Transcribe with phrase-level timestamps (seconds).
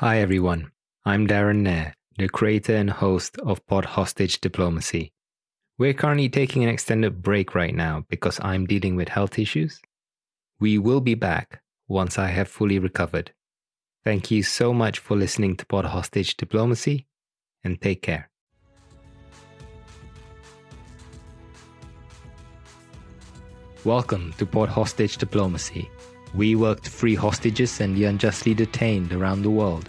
[0.00, 0.72] Hi, everyone.
[1.04, 5.12] I'm Darren Nair, the creator and host of Pod Hostage Diplomacy.
[5.76, 9.82] We're currently taking an extended break right now because I'm dealing with health issues.
[10.58, 13.32] We will be back once I have fully recovered.
[14.02, 17.06] Thank you so much for listening to Pod Hostage Diplomacy
[17.62, 18.30] and take care.
[23.84, 25.90] Welcome to Pod Hostage Diplomacy.
[26.34, 29.88] We work to free hostages and the unjustly detained around the world.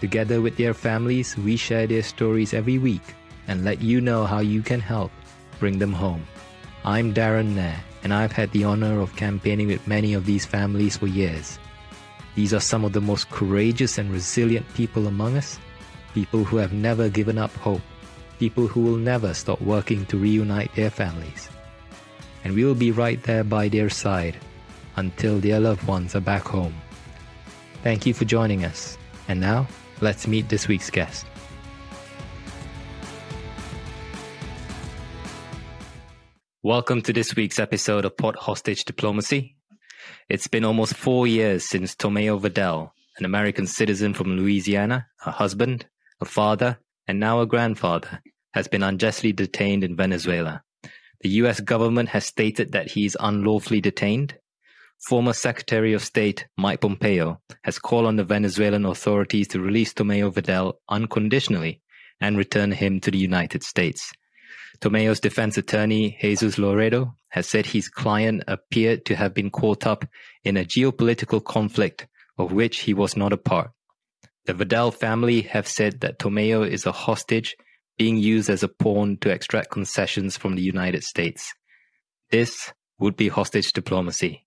[0.00, 3.14] Together with their families, we share their stories every week
[3.48, 5.10] and let you know how you can help
[5.58, 6.26] bring them home.
[6.84, 10.96] I'm Darren Nair, and I've had the honor of campaigning with many of these families
[10.96, 11.58] for years.
[12.34, 15.58] These are some of the most courageous and resilient people among us,
[16.12, 17.82] people who have never given up hope,
[18.38, 21.48] people who will never stop working to reunite their families
[22.46, 24.36] and we will be right there by their side
[24.96, 26.74] until their loved ones are back home.
[27.82, 28.98] Thank you for joining us.
[29.28, 29.66] And now,
[30.00, 31.26] let's meet this week's guest.
[36.62, 39.56] Welcome to this week's episode of Pod Hostage Diplomacy.
[40.28, 45.86] It's been almost four years since Tomeu Vadell, an American citizen from Louisiana, a husband,
[46.20, 48.20] a father, and now a grandfather,
[48.52, 50.62] has been unjustly detained in Venezuela.
[51.20, 54.34] The US government has stated that he is unlawfully detained.
[55.04, 60.32] Former Secretary of State Mike Pompeo has called on the Venezuelan authorities to release Tomeu
[60.32, 61.80] Vadell unconditionally
[62.20, 64.10] and return him to the United States.
[64.80, 70.06] Tomeu's defense attorney, Jesus Loreto, has said his client appeared to have been caught up
[70.44, 72.06] in a geopolitical conflict
[72.38, 73.70] of which he was not a part.
[74.46, 77.56] The Vadell family have said that Tomeu is a hostage
[77.98, 81.52] being used as a pawn to extract concessions from the United States.
[82.30, 84.45] This would be hostage diplomacy.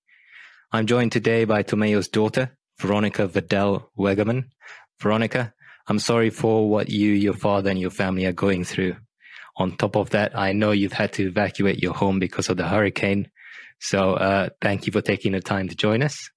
[0.71, 4.51] I'm joined today by Tomeu's daughter, Veronica Vadell Wegerman.
[4.99, 5.51] Veronica,
[5.87, 8.95] I'm sorry for what you, your father, and your family are going through.
[9.57, 12.67] On top of that, I know you've had to evacuate your home because of the
[12.67, 13.31] hurricane.
[13.79, 16.29] So uh, thank you for taking the time to join us.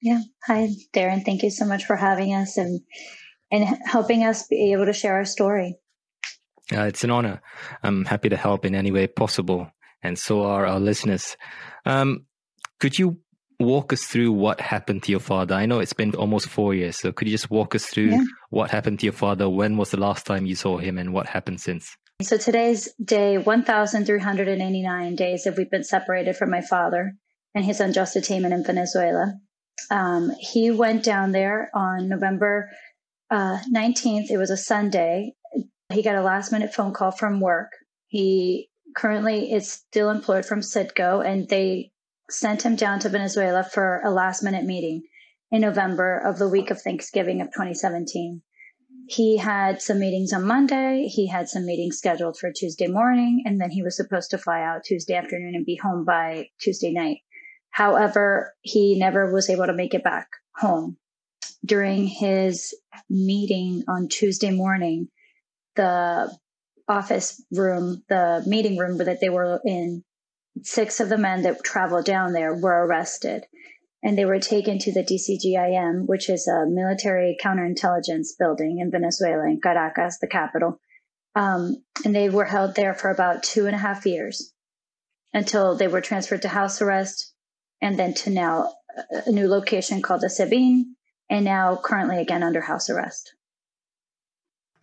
[0.00, 0.22] Yeah.
[0.48, 1.24] Hi, Darren.
[1.24, 2.80] Thank you so much for having us and
[3.52, 5.78] and helping us be able to share our story.
[6.74, 7.40] Uh, it's an honor.
[7.84, 9.70] I'm happy to help in any way possible,
[10.02, 11.36] and so are our listeners.
[11.86, 12.26] Um,
[12.82, 13.16] could you
[13.60, 15.54] walk us through what happened to your father?
[15.54, 18.24] I know it's been almost four years, so could you just walk us through yeah.
[18.50, 19.48] what happened to your father?
[19.48, 21.96] When was the last time you saw him, and what happened since?
[22.22, 27.12] So today's day 1,389 days that we've been separated from my father
[27.54, 29.32] and his unjust attainment in Venezuela.
[29.92, 32.68] Um, he went down there on November
[33.30, 34.28] uh, 19th.
[34.28, 35.34] It was a Sunday
[35.92, 37.70] he got a last minute phone call from work.
[38.08, 41.91] He currently is still employed from Citgo, and they
[42.32, 45.02] sent him down to Venezuela for a last minute meeting
[45.50, 48.42] in November of the week of Thanksgiving of 2017.
[49.08, 51.06] He had some meetings on Monday.
[51.06, 54.62] He had some meetings scheduled for Tuesday morning, and then he was supposed to fly
[54.62, 57.18] out Tuesday afternoon and be home by Tuesday night.
[57.70, 60.96] However, he never was able to make it back home.
[61.64, 62.74] During his
[63.08, 65.08] meeting on Tuesday morning,
[65.76, 66.34] the
[66.88, 70.04] office room, the meeting room that they were in,
[70.62, 73.44] six of the men that traveled down there were arrested
[74.02, 79.48] and they were taken to the DCGIM, which is a military counterintelligence building in Venezuela,
[79.48, 80.80] in Caracas, the capital.
[81.34, 84.52] Um, and they were held there for about two and a half years
[85.32, 87.32] until they were transferred to house arrest
[87.80, 88.72] and then to now
[89.10, 90.84] a new location called the SEBIN,
[91.30, 93.34] and now currently again under house arrest.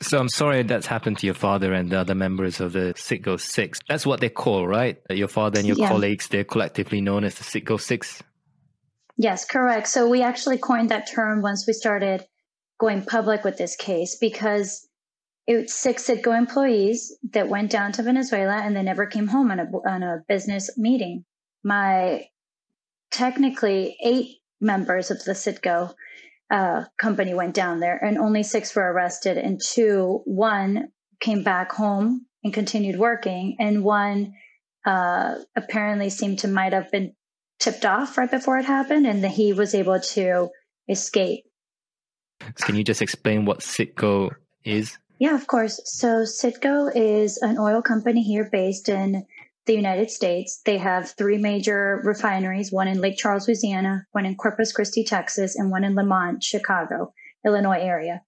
[0.02, 3.28] So I'm sorry that's happened to your father and the other members of the Citgo
[3.28, 3.80] oh Six.
[3.90, 4.98] That's what they call, right?
[5.10, 5.90] Your father and your yeah.
[5.90, 8.24] colleagues, they're collectively known as the Citgo oh Six.
[9.18, 9.88] Yes, correct.
[9.90, 12.26] So we actually coined that term once we started
[12.80, 14.88] going public with this case because
[15.46, 19.60] it's six Citgo employees that went down to Venezuela and they never came home on
[19.60, 21.26] a, on a business meeting.
[21.64, 22.28] My
[23.12, 25.94] technically eight members of the Citgo
[26.52, 31.72] uh, company went down there, and only six were arrested, and two, one came back
[31.72, 34.34] home and continued working, and one
[34.86, 37.14] uh, apparently seemed to might have been
[37.60, 40.50] tipped off right before it happened, and that he was able to
[40.88, 41.44] escape.
[42.56, 44.32] Can you just explain what Citgo
[44.64, 44.98] is?
[45.20, 45.82] Yeah, of course.
[45.84, 49.26] So Citgo is an oil company here based in
[49.70, 50.62] the United States.
[50.66, 55.56] They have three major refineries, one in Lake Charles, Louisiana, one in Corpus Christi, Texas,
[55.56, 57.14] and one in Lemont, Chicago,
[57.46, 58.24] Illinois area.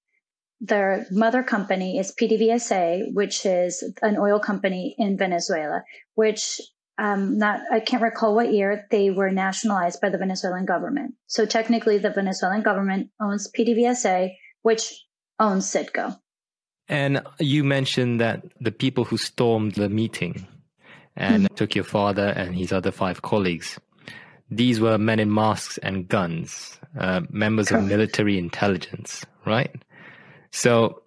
[0.59, 5.83] Their mother company is PDVSA, which is an oil company in Venezuela,
[6.13, 6.61] which
[6.99, 11.15] um, not I can't recall what year they were nationalized by the Venezuelan government.
[11.25, 14.29] So technically, the Venezuelan government owns PDVSA,
[14.61, 14.93] which
[15.39, 16.19] owns Citgo.
[16.87, 20.45] And you mentioned that the people who stormed the meeting
[21.15, 21.55] and mm-hmm.
[21.55, 23.79] took your father and his other five colleagues,
[24.49, 29.71] these were men in masks and guns, uh, members of military intelligence, right?
[30.51, 31.03] So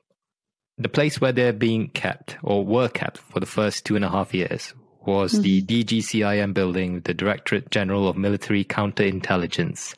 [0.79, 4.09] the place where they're being kept or were kept for the first two and a
[4.09, 4.75] half years
[5.07, 5.43] was mm-hmm.
[5.43, 9.95] the DGCIM building, the Directorate General of Military Counterintelligence.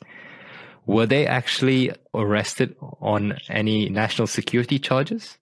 [0.85, 5.37] Were they actually arrested on any national security charges?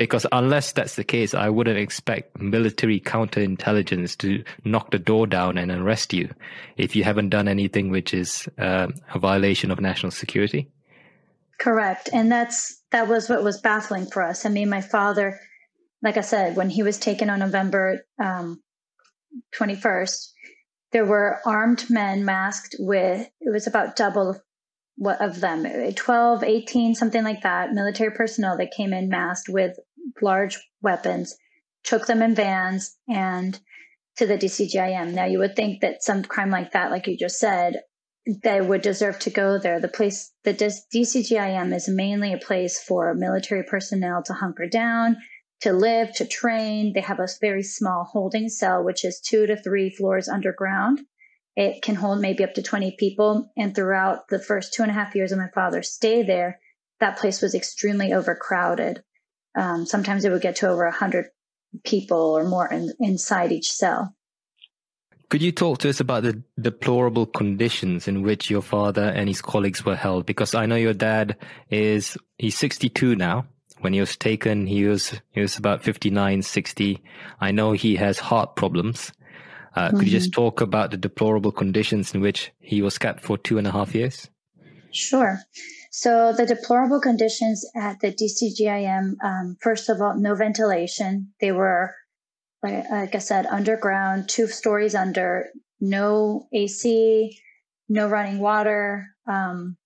[0.00, 5.58] Because unless that's the case, I wouldn't expect military counterintelligence to knock the door down
[5.58, 6.30] and arrest you
[6.78, 10.70] if you haven't done anything which is uh, a violation of national security.
[11.58, 14.46] Correct, and that's that was what was baffling for us.
[14.46, 15.38] I mean, my father,
[16.00, 18.62] like I said, when he was taken on November um,
[19.54, 20.30] 21st,
[20.92, 24.40] there were armed men masked with, it was about double
[25.02, 29.78] of them 12, 18, something like that, military personnel that came in masked with
[30.20, 31.36] large weapons,
[31.84, 33.58] took them in vans and
[34.16, 35.12] to the DCGIM.
[35.12, 37.82] Now, you would think that some crime like that, like you just said,
[38.42, 39.80] they would deserve to go there.
[39.80, 45.16] The place, the DCGIM is mainly a place for military personnel to hunker down
[45.60, 46.92] to live, to train.
[46.92, 51.00] They have a very small holding cell, which is two to three floors underground.
[51.56, 53.50] It can hold maybe up to 20 people.
[53.56, 56.60] And throughout the first two and a half years of my father's stay there,
[57.00, 59.02] that place was extremely overcrowded.
[59.54, 61.26] Um, sometimes it would get to over 100
[61.84, 64.14] people or more in, inside each cell.
[65.28, 69.40] Could you talk to us about the deplorable conditions in which your father and his
[69.40, 70.26] colleagues were held?
[70.26, 71.36] Because I know your dad
[71.70, 73.46] is, he's 62 now
[73.80, 77.02] when he was taken, he was he was about 59, 60.
[77.40, 79.12] I know he has heart problems.
[79.74, 79.98] Uh, mm-hmm.
[79.98, 80.40] Could you just mm-hmm.
[80.40, 83.94] talk about the deplorable conditions in which he was kept for two and a half
[83.94, 84.28] years?
[84.92, 85.38] Sure.
[85.90, 91.32] So the deplorable conditions at the DCGIM, um, first of all, no ventilation.
[91.40, 91.94] They were,
[92.62, 95.48] like, like I said, underground, two stories under,
[95.80, 97.36] no AC,
[97.88, 99.08] no running water.
[99.26, 99.76] Um,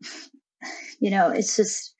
[1.00, 1.94] you know, it's just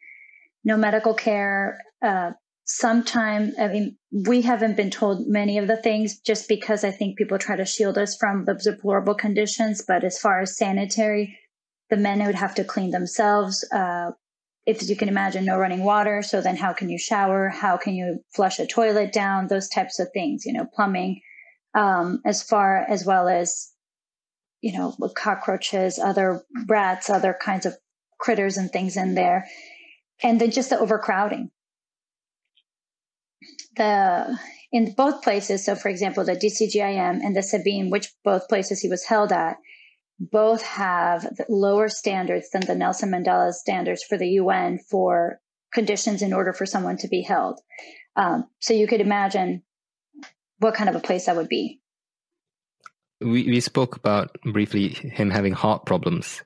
[0.65, 1.79] no medical care.
[2.03, 2.33] Uh,
[2.65, 7.19] sometimes, I mean, we haven't been told many of the things just because I think
[7.19, 9.85] people try to shield us from the deplorable conditions.
[9.87, 11.39] But as far as sanitary,
[11.91, 13.65] the men would have to clean themselves.
[13.73, 14.13] Uh,
[14.67, 16.23] if you can imagine, no running water.
[16.23, 17.51] So then, how can you shower?
[17.51, 19.49] How can you flush a toilet down?
[19.49, 21.21] Those types of things, you know, plumbing,
[21.75, 23.71] um, as far as well as,
[24.63, 27.77] you know, cockroaches, other rats, other kinds of
[28.19, 29.47] critters and things in there
[30.23, 31.51] and then just the overcrowding.
[33.77, 34.39] The
[34.73, 38.89] in both places, so for example, the DCGIM and the SEBIN, which both places he
[38.89, 39.57] was held at,
[40.19, 45.41] both have lower standards than the Nelson Mandela standards for the UN for
[45.73, 47.61] conditions in order for someone to be held.
[48.17, 49.63] Um, so you could imagine
[50.59, 51.81] what kind of a place that would be.
[53.21, 56.43] We we spoke about briefly him having heart problems.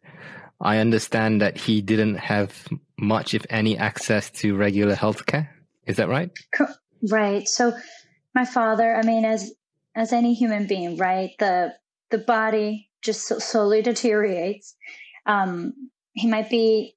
[0.60, 2.68] I understand that he didn't have
[2.98, 5.48] much, if any, access to regular healthcare.
[5.86, 6.30] Is that right?
[7.08, 7.48] Right.
[7.48, 7.72] So,
[8.34, 9.52] my father, I mean, as
[9.94, 11.74] as any human being, right, the
[12.10, 14.76] the body just slowly deteriorates.
[15.26, 16.96] Um, he might be,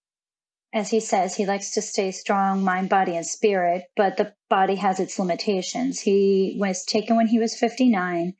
[0.74, 4.76] as he says, he likes to stay strong, mind, body, and spirit, but the body
[4.76, 6.00] has its limitations.
[6.00, 8.34] He was taken when he was 59,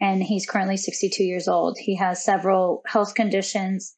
[0.00, 1.78] and he's currently 62 years old.
[1.78, 3.94] He has several health conditions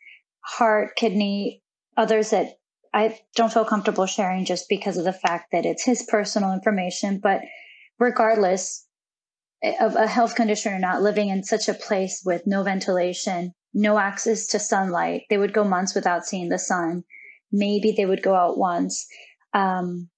[0.49, 1.63] heart, kidney,
[1.97, 2.59] others that
[2.95, 7.21] I don't feel comfortable sharing just because of the fact that it's his personal information.
[7.23, 7.43] But
[7.99, 8.87] regardless
[9.63, 13.99] of a health condition or not, living in such a place with no ventilation, no
[13.99, 17.05] access to sunlight, they would go months without seeing the sun.
[17.51, 19.07] Maybe they would go out once.
[19.53, 20.11] Um,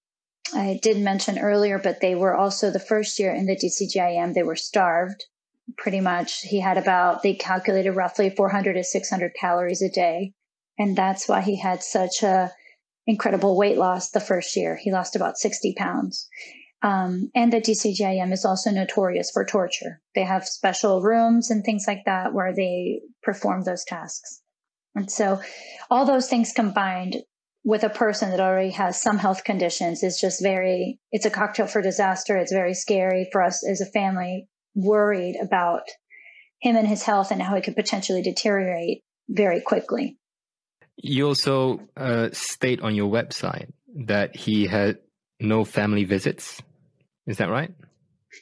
[0.54, 4.42] I did mention earlier, but they were also the first year in the DCGIM, they
[4.42, 5.25] were starved
[5.76, 6.40] pretty much.
[6.40, 10.32] He had about, they calculated roughly 400 to 600 calories a day.
[10.78, 12.50] And that's why he had such a
[13.06, 14.76] incredible weight loss the first year.
[14.76, 16.28] He lost about 60 pounds.
[16.82, 20.00] Um, and the DCGIM is also notorious for torture.
[20.14, 24.40] They have special rooms and things like that where they perform those tasks.
[24.94, 25.40] And so
[25.90, 27.16] all those things combined
[27.64, 31.66] with a person that already has some health conditions is just very, it's a cocktail
[31.66, 32.37] for disaster.
[32.37, 35.82] It's very scary for us as a family worried about
[36.60, 40.16] him and his health and how he could potentially deteriorate very quickly.
[40.96, 43.70] You also uh, state on your website
[44.06, 44.99] that he had
[45.40, 46.62] no family visits.
[47.30, 47.72] Is that right?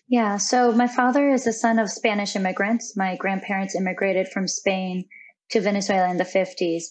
[0.09, 2.97] Yeah, so my father is the son of Spanish immigrants.
[2.97, 5.05] My grandparents immigrated from Spain
[5.51, 6.85] to Venezuela in the 50s.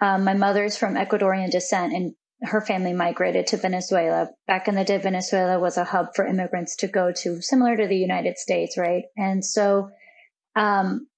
[0.00, 4.28] Um, my mother's from Ecuadorian descent, and her family migrated to Venezuela.
[4.46, 7.88] Back in the day, Venezuela was a hub for immigrants to go to, similar to
[7.88, 9.02] the United States, right?
[9.16, 9.90] And so,
[10.54, 11.08] um,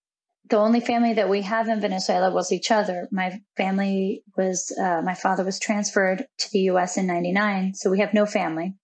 [0.49, 3.07] the only family that we have in Venezuela was each other.
[3.13, 6.97] My family was, uh, my father was transferred to the U.S.
[6.97, 8.75] in '99, so we have no family.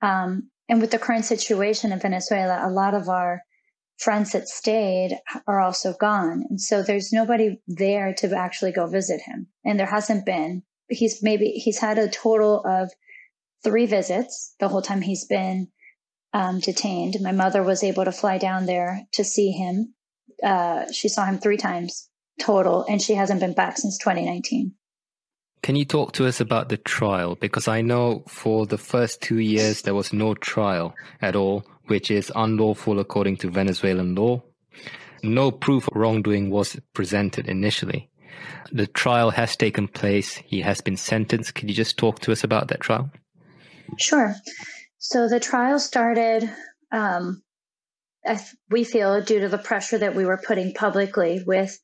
[0.00, 3.42] Um, and with the current situation in Venezuela, a lot of our
[3.98, 9.20] friends that stayed are also gone, and so there's nobody there to actually go visit
[9.20, 12.90] him, and there hasn't been he's maybe he's had a total of
[13.62, 15.68] three visits the whole time he's been
[16.32, 17.16] um, detained.
[17.20, 19.94] My mother was able to fly down there to see him.
[20.42, 22.08] Uh, she saw him three times
[22.40, 24.74] total, and she hasn't been back since 2019.
[25.64, 27.36] Can you talk to us about the trial?
[27.36, 32.10] Because I know for the first two years there was no trial at all, which
[32.10, 34.42] is unlawful according to Venezuelan law.
[35.22, 38.10] No proof of wrongdoing was presented initially.
[38.72, 40.34] The trial has taken place.
[40.34, 41.54] He has been sentenced.
[41.54, 43.10] Can you just talk to us about that trial?
[43.98, 44.34] Sure.
[44.98, 46.46] So the trial started,
[46.92, 47.42] um,
[48.68, 51.80] we feel, due to the pressure that we were putting publicly with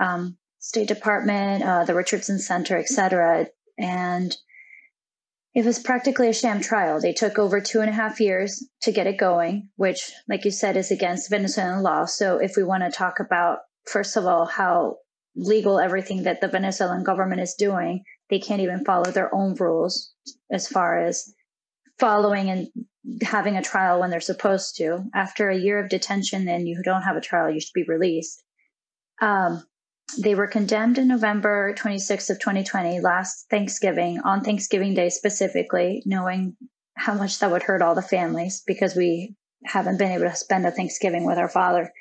[0.00, 3.46] um, State Department, uh, the Richardson Center, et cetera.
[3.76, 4.34] And
[5.54, 7.00] it was practically a sham trial.
[7.00, 10.50] They took over two and a half years to get it going, which, like you
[10.50, 12.06] said, is against Venezuelan law.
[12.06, 14.96] So if we want to talk about, first of all, how
[15.36, 18.02] legal everything that the Venezuelan government is doing.
[18.30, 20.14] They can't even follow their own rules
[20.50, 21.30] as far as
[21.98, 22.68] following and
[23.22, 25.04] having a trial when they're supposed to.
[25.14, 28.42] After a year of detention then you don't have a trial, you should be released.
[29.20, 29.62] Um,
[30.18, 36.56] they were condemned in November 26th of 2020, last Thanksgiving, on Thanksgiving Day specifically, knowing
[36.96, 39.34] how much that would hurt all the families because we
[39.64, 41.92] haven't been able to spend a Thanksgiving with our father.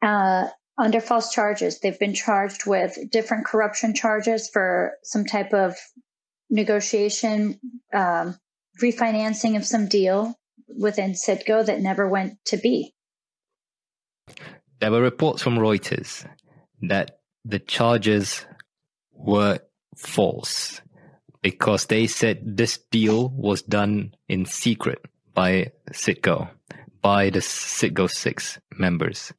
[0.00, 0.48] Uh,
[0.78, 1.78] under false charges.
[1.78, 5.76] They've been charged with different corruption charges for some type of
[6.50, 7.60] negotiation,
[7.92, 8.38] um,
[8.82, 10.34] refinancing of some deal
[10.78, 12.94] within Citgo that never went to be.
[14.80, 16.26] There were reports from Reuters
[16.82, 18.46] that the charges
[19.12, 19.58] were
[19.96, 20.80] false
[21.42, 25.00] because they said this deal was done in secret
[25.34, 26.48] by Citgo,
[27.00, 29.32] by the Citgo 6 members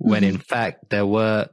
[0.00, 0.34] when mm-hmm.
[0.34, 1.46] in fact there were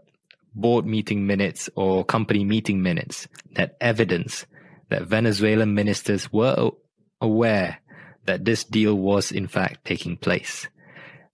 [0.56, 4.46] board meeting minutes or company meeting minutes that evidence
[4.90, 6.72] that Venezuelan ministers were
[7.20, 7.78] aware
[8.26, 10.68] that this deal was in fact taking place.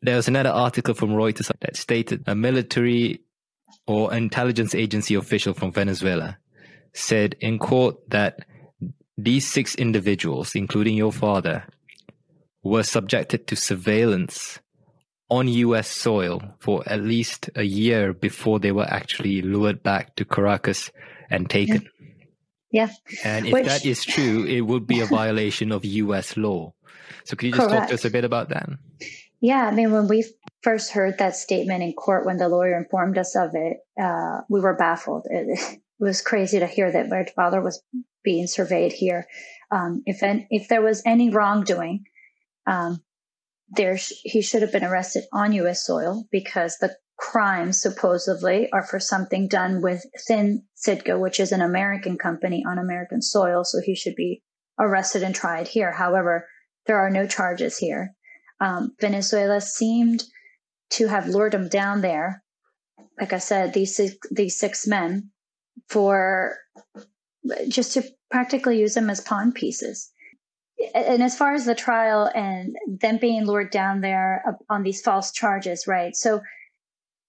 [0.02, 3.22] There was another article from Reuters that stated a military
[3.86, 6.38] or intelligence agency official from Venezuela
[6.94, 8.46] said in court that
[9.18, 11.66] these six individuals, including your father,
[12.64, 14.60] were subjected to surveillance
[15.30, 20.26] on US soil for at least a year before they were actually lured back to
[20.26, 20.92] Caracas
[21.30, 21.88] and taken.
[22.72, 22.90] Yeah.
[23.24, 26.74] And if Which, that is true, it would be a violation of US law.
[27.24, 27.82] So could you just correct.
[27.82, 28.70] talk to us a bit about that?
[29.42, 30.26] Yeah, I mean, when we
[30.64, 34.62] first heard that statement in court, when the lawyer informed us of it, uh, we
[34.62, 35.28] were baffled.
[35.30, 37.82] It, it, was crazy to hear that my father was
[38.24, 39.26] being surveyed here.
[39.72, 42.04] Um, if if there was any wrongdoing,
[42.68, 43.02] um,
[43.70, 45.86] there he should have been arrested on U.S.
[45.86, 52.18] soil because the crimes supposedly are for something done within Citgo, which is an American
[52.18, 53.64] company on American soil.
[53.64, 54.44] So he should be
[54.80, 55.92] arrested and tried here.
[55.92, 56.48] However,
[56.86, 58.14] there are no charges here.
[58.60, 60.24] Um, Venezuela seemed
[60.94, 62.44] to have lured him down there.
[63.20, 65.30] Like I said, these six, these six men
[65.90, 66.58] for
[67.68, 70.14] just to practically use them as pawn pieces
[70.94, 75.32] and as far as the trial and them being lured down there on these false
[75.32, 76.16] charges, right?
[76.16, 76.42] So,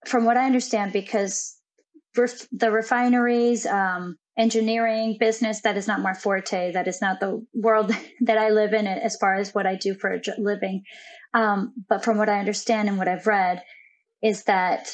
[0.07, 1.57] from what I understand, because
[2.15, 6.73] the refineries, um, engineering, business, that is not my forte.
[6.73, 9.95] That is not the world that I live in as far as what I do
[9.95, 10.83] for a living.
[11.35, 13.63] Um, but from what I understand and what I've read,
[14.23, 14.89] is that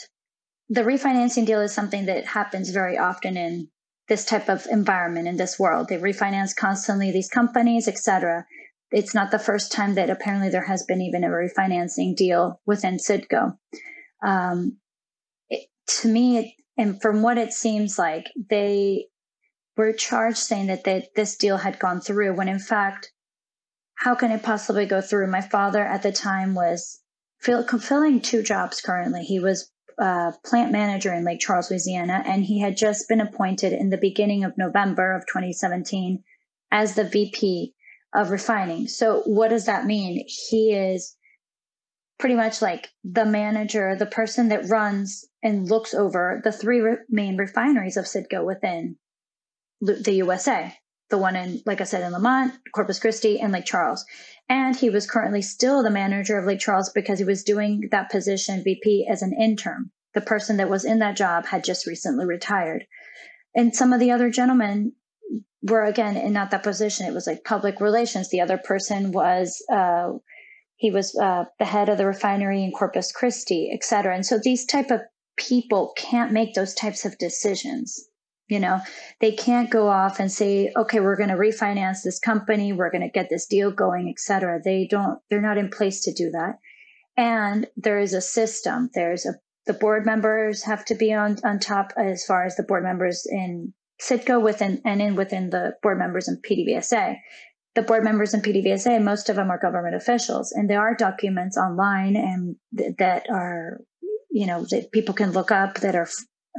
[0.70, 3.68] the refinancing deal is something that happens very often in
[4.08, 5.88] this type of environment in this world.
[5.88, 8.46] They refinance constantly these companies, etc.
[8.90, 12.96] It's not the first time that apparently there has been even a refinancing deal within
[12.96, 13.56] Citgo.
[14.24, 14.78] Um,
[15.48, 15.68] it,
[16.00, 19.06] to me, it, and from what it seems like, they
[19.76, 23.12] were charged saying that they, this deal had gone through when in fact,
[24.00, 25.26] how can it possibly go through?
[25.26, 27.00] My father at the time was
[27.42, 29.22] fulfilling two jobs currently.
[29.22, 33.74] He was uh, plant manager in Lake Charles, Louisiana, and he had just been appointed
[33.74, 36.24] in the beginning of November of 2017
[36.72, 37.74] as the VP
[38.14, 38.88] of refining.
[38.88, 40.24] So, what does that mean?
[40.26, 41.14] He is
[42.18, 46.96] pretty much like the manager, the person that runs and looks over the three re-
[47.10, 48.96] main refineries of Citgo within
[49.82, 50.74] the USA.
[51.10, 54.04] The one in, like I said, in Lemont, Corpus Christi, and Lake Charles.
[54.48, 58.10] And he was currently still the manager of Lake Charles because he was doing that
[58.10, 59.90] position, VP, as an intern.
[60.14, 62.86] The person that was in that job had just recently retired.
[63.54, 64.92] And some of the other gentlemen
[65.62, 67.06] were, again, in not that position.
[67.06, 68.30] It was like public relations.
[68.30, 70.12] The other person was, uh,
[70.76, 74.14] he was uh, the head of the refinery in Corpus Christi, et cetera.
[74.14, 75.00] And so these type of
[75.36, 78.09] people can't make those types of decisions
[78.50, 78.80] you know
[79.20, 83.02] they can't go off and say okay we're going to refinance this company we're going
[83.02, 86.58] to get this deal going etc they don't they're not in place to do that.
[87.16, 88.90] And there is a system.
[88.94, 89.34] There's a
[89.66, 93.26] the board members have to be on on top as far as the board members
[93.30, 97.16] in Citgo within and in within the board members in PDVSA
[97.76, 101.56] the board members in PDVSA, most of them are government officials, and there are documents
[101.56, 103.80] online and th- that are
[104.28, 106.08] you know that people can look up that are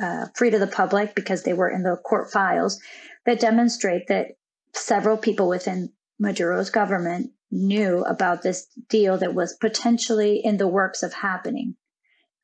[0.01, 2.79] uh, free to the public because they were in the court files
[3.25, 4.27] that demonstrate that
[4.74, 11.03] several people within Maduro's government knew about this deal that was potentially in the works
[11.03, 11.75] of happening.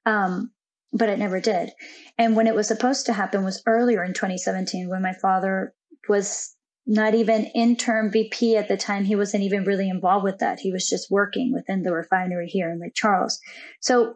[0.05, 0.51] Um,
[0.93, 1.71] but it never did.
[2.17, 5.73] And when it was supposed to happen was earlier in 2017 when my father
[6.09, 6.55] was
[6.87, 9.03] not even interim VP at the time.
[9.03, 10.59] He wasn't even really involved with that.
[10.59, 13.39] He was just working within the refinery here in Lake Charles.
[13.81, 14.15] So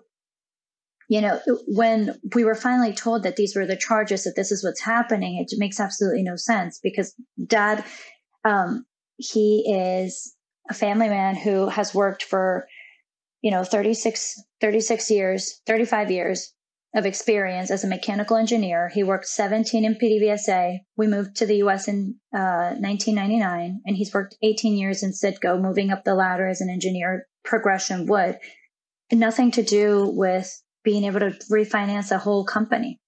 [1.12, 4.63] you know, when we were finally told that these were the charges, that this is
[4.63, 7.13] what's happening, it makes absolutely no sense because
[7.48, 7.84] dad,
[8.46, 8.86] um,
[9.18, 10.34] he is
[10.70, 12.65] a family man who has worked for,
[13.41, 16.53] you know, 36, 36 years, 35 years
[16.96, 18.88] of experience as a mechanical engineer.
[18.88, 20.77] He worked 17 in PDVSA.
[20.96, 25.62] We moved to the US in uh, 1999, and he's worked 18 years in Citgo,
[25.62, 28.39] moving up the ladder as an engineer progression would.
[29.12, 30.50] Nothing to do with
[30.84, 33.00] being able to refinance a whole company.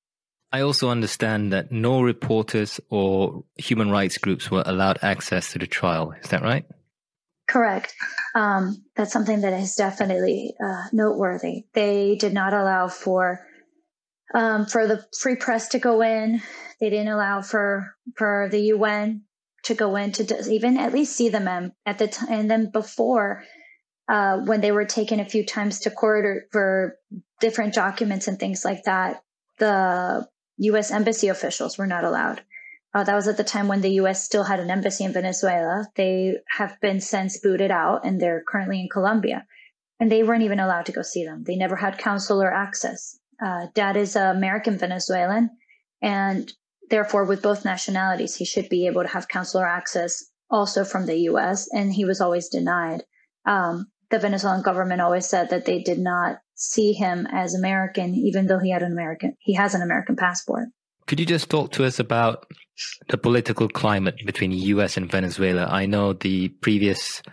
[0.51, 5.65] I also understand that no reporters or human rights groups were allowed access to the
[5.65, 6.13] trial.
[6.21, 6.65] Is that right?
[7.47, 7.93] Correct.
[8.35, 11.65] Um, that's something that is definitely uh, noteworthy.
[11.73, 13.45] They did not allow for
[14.33, 16.41] um, for the free press to go in.
[16.79, 19.23] They didn't allow for for the UN
[19.63, 22.29] to go in to even at least see the them at the time.
[22.31, 23.43] And then before
[24.07, 26.97] uh, when they were taken a few times to court or for
[27.39, 29.23] different documents and things like that,
[29.59, 30.91] the U.S.
[30.91, 32.41] embassy officials were not allowed.
[32.93, 34.23] Uh, that was at the time when the U.S.
[34.23, 35.87] still had an embassy in Venezuela.
[35.95, 39.47] They have been since booted out and they're currently in Colombia.
[39.99, 41.43] And they weren't even allowed to go see them.
[41.43, 43.19] They never had consular access.
[43.43, 45.49] Uh, Dad is American Venezuelan,
[46.01, 46.51] and
[46.89, 51.17] therefore, with both nationalities, he should be able to have consular access also from the
[51.31, 51.67] U.S.
[51.73, 53.03] And he was always denied.
[53.45, 58.45] Um, the Venezuelan government always said that they did not see him as American, even
[58.45, 60.69] though he had an American, he has an American passport.
[61.07, 62.45] Could you just talk to us about
[63.09, 64.97] the political climate between the U.S.
[64.97, 65.65] and Venezuela?
[65.65, 67.23] I know the previous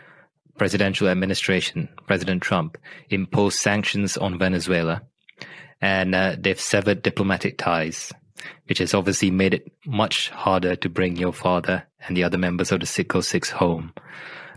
[0.57, 2.79] presidential administration, President Trump,
[3.11, 5.03] imposed sanctions on Venezuela,
[5.83, 8.11] and uh, they've severed diplomatic ties,
[8.71, 12.73] which has obviously made it much harder to bring your father and the other members
[12.73, 13.93] of the Citgo Six home.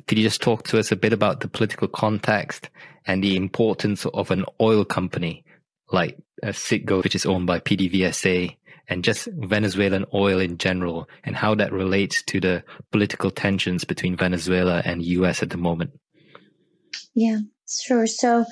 [0.07, 2.69] Could you just talk to us a bit about the political context
[3.05, 5.43] and the importance of an oil company
[5.91, 11.35] like uh, Citgo, which is owned by PDVSA, and just Venezuelan oil in general, and
[11.35, 15.91] how that relates to the political tensions between Venezuela and US at the moment?
[17.15, 18.07] Yeah, sure.
[18.07, 18.45] So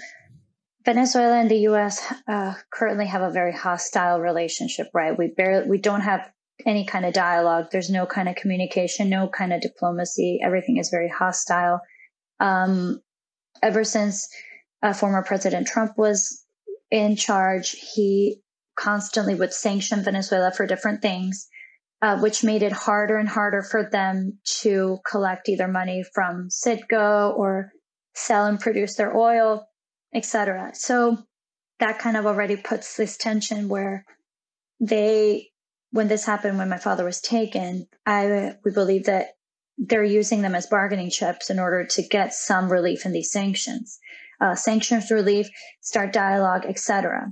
[0.86, 2.02] Venezuela and the U.S.
[2.28, 5.18] Uh, currently have a very hostile relationship, right?
[5.18, 6.30] We barely, we don't have
[6.66, 7.68] any kind of dialogue.
[7.72, 10.40] There's no kind of communication, no kind of diplomacy.
[10.44, 11.82] Everything is very hostile.
[12.40, 13.02] Um,
[13.62, 14.28] ever since
[14.82, 16.44] uh, former President Trump was
[16.90, 18.42] in charge, he
[18.76, 21.48] constantly would sanction Venezuela for different things,
[22.02, 27.38] uh, which made it harder and harder for them to collect either money from Citgo
[27.38, 27.72] or
[28.16, 29.68] sell and produce their oil,
[30.14, 30.72] etc.
[30.74, 31.18] So
[31.80, 34.06] that kind of already puts this tension where
[34.80, 35.51] they
[35.92, 39.36] when this happened, when my father was taken, I we believe that
[39.78, 44.00] they're using them as bargaining chips in order to get some relief in these sanctions,
[44.40, 45.50] uh, sanctions relief,
[45.82, 47.32] start dialogue, etc.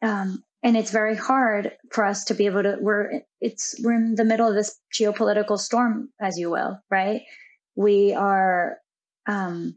[0.00, 2.76] Um, and it's very hard for us to be able to.
[2.80, 7.22] We're it's we're in the middle of this geopolitical storm, as you will, right?
[7.74, 8.78] We are
[9.26, 9.76] um,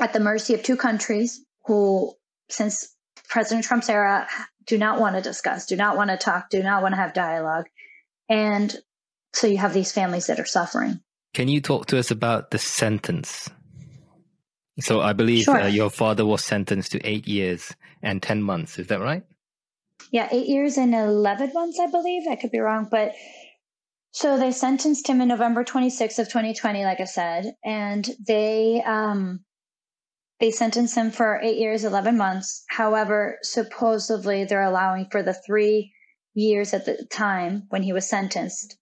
[0.00, 2.14] at the mercy of two countries who,
[2.48, 2.94] since
[3.28, 4.26] President Trump's era,
[4.68, 7.14] do not want to discuss, do not want to talk, do not want to have
[7.14, 7.66] dialogue.
[8.28, 8.74] And
[9.32, 11.00] so you have these families that are suffering.
[11.34, 13.50] Can you talk to us about the sentence?
[14.80, 15.60] So I believe sure.
[15.60, 18.78] uh, your father was sentenced to eight years and 10 months.
[18.78, 19.24] Is that right?
[20.12, 22.28] Yeah, eight years and 11 months, I believe.
[22.30, 23.14] I could be wrong, but
[24.12, 29.40] so they sentenced him in November 26th of 2020, like I said, and they, um,
[30.40, 32.64] they sentenced him for eight years, 11 months.
[32.68, 35.92] However, supposedly they're allowing for the three
[36.34, 38.78] years at the time when he was sentenced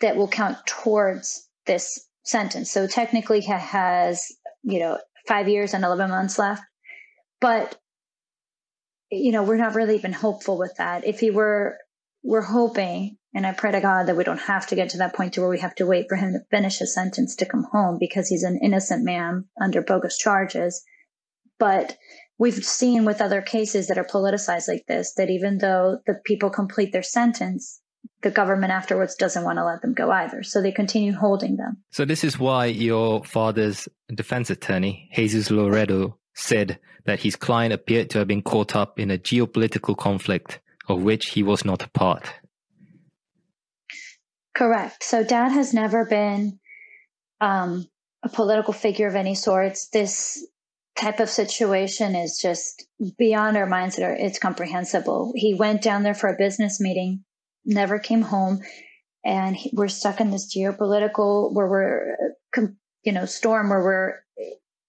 [0.00, 2.70] that will count towards this sentence.
[2.70, 4.24] So technically he has,
[4.62, 6.62] you know, five years and 11 months left.
[7.40, 7.78] But,
[9.10, 11.06] you know, we're not really even hopeful with that.
[11.06, 11.76] If he were,
[12.22, 15.14] we're hoping, and I pray to God that we don't have to get to that
[15.14, 17.66] point to where we have to wait for him to finish his sentence to come
[17.70, 20.82] home because he's an innocent man under bogus charges.
[21.58, 21.96] But
[22.38, 26.50] we've seen with other cases that are politicized like this that even though the people
[26.50, 27.80] complete their sentence,
[28.22, 30.42] the government afterwards doesn't want to let them go either.
[30.42, 31.78] So they continue holding them.
[31.90, 38.10] So this is why your father's defense attorney, Jesus Loreto, said that his client appeared
[38.10, 41.90] to have been caught up in a geopolitical conflict of which he was not a
[41.90, 42.32] part.
[44.54, 45.02] Correct.
[45.02, 46.58] So dad has never been
[47.40, 47.86] um,
[48.22, 49.88] a political figure of any sorts.
[49.88, 50.46] This
[50.96, 52.86] type of situation is just
[53.18, 53.98] beyond our minds.
[53.98, 55.32] It's comprehensible.
[55.34, 57.24] He went down there for a business meeting
[57.64, 58.60] never came home.
[59.24, 62.16] And we're stuck in this geopolitical where we're,
[63.02, 64.14] you know, storm where we're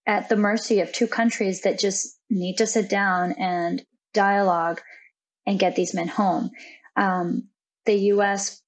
[0.06, 4.82] at the mercy of two countries that just need to sit down and dialogue
[5.46, 6.50] and get these men home.
[6.98, 7.48] Um,
[7.86, 8.62] the U.S.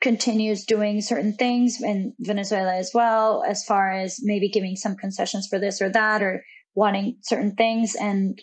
[0.00, 5.46] continues doing certain things in Venezuela as well, as far as maybe giving some concessions
[5.48, 7.94] for this or that, or wanting certain things.
[7.94, 8.40] And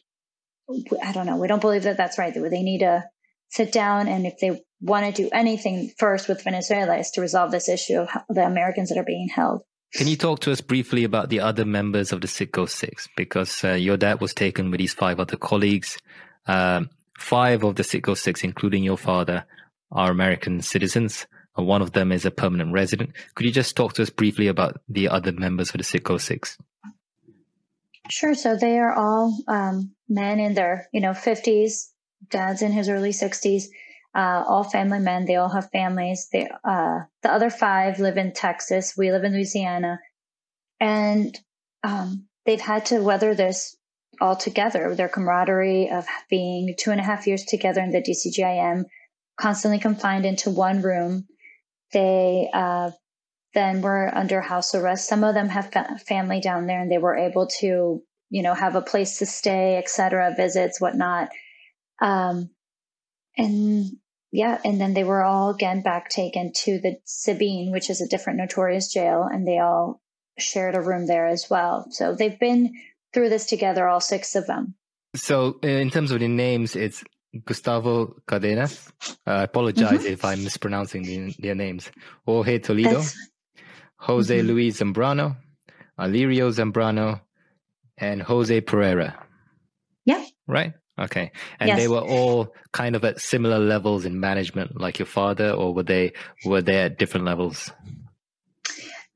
[1.04, 1.38] I don't know.
[1.38, 2.34] We don't believe that that's right.
[2.34, 3.04] They need to
[3.50, 7.52] sit down and if they want to do anything first with Venezuela is to resolve
[7.52, 9.62] this issue of the Americans that are being held.
[9.94, 13.10] Can you talk to us briefly about the other members of the Citgo Six?
[13.18, 15.98] Because uh, your dad was taken with his five other colleagues.
[16.48, 16.90] Um,
[17.20, 19.46] five of the Citgo Six, including your father,
[19.92, 21.28] are American citizens.
[21.60, 23.12] Uh, one of them is a permanent resident.
[23.36, 26.58] Could you just talk to us briefly about the other members of the Citgo Six?
[28.12, 28.36] Sure.
[28.36, 31.92] So they are all um, men in their, you know, fifties.
[32.30, 33.72] Dad's in his early sixties
[34.14, 35.26] uh, all family men.
[35.26, 36.28] They all have families.
[36.32, 38.96] They, uh, the other five live in Texas.
[38.98, 40.00] We live in Louisiana.
[40.80, 41.38] And
[41.84, 43.78] um, they've had to weather this
[44.20, 44.96] all together.
[44.96, 48.84] Their camaraderie of being two and a half years together in the DCGIM,
[49.40, 51.28] constantly confined into one room.
[51.94, 52.92] They uh,
[53.54, 55.08] then were under house arrest.
[55.08, 58.54] Some of them have fa- family down there, and they were able to, you know,
[58.54, 61.30] have a place to stay, etc., visits, whatnot.
[62.02, 62.50] Um,
[63.38, 63.92] and
[64.32, 68.08] yeah, and then they were all again back taken to the SEBIN, which is a
[68.08, 70.02] different notorious jail, and they all
[70.38, 71.88] shared a room there as well.
[71.92, 72.74] So they've been
[73.14, 74.76] through this together, all six of them.
[75.16, 77.04] So in terms of the names, it's
[77.46, 78.92] Gustavo Cadenas.
[79.28, 80.14] Uh, I apologize mm-hmm.
[80.14, 81.92] if I'm mispronouncing the, their names.
[82.26, 83.31] Jorge Toledo, That's...
[84.02, 84.48] Jose mm-hmm.
[84.48, 85.38] Luis Zambrano,
[86.00, 87.22] Alirio Zambrano,
[87.98, 89.16] and Jose Pereira.
[90.06, 90.26] Yeah.
[90.48, 90.74] Right?
[91.00, 91.32] Okay.
[91.60, 91.80] And yes.
[91.80, 95.84] they were all kind of at similar levels in management like your father or were
[95.84, 96.14] they
[96.46, 97.72] were they at different levels?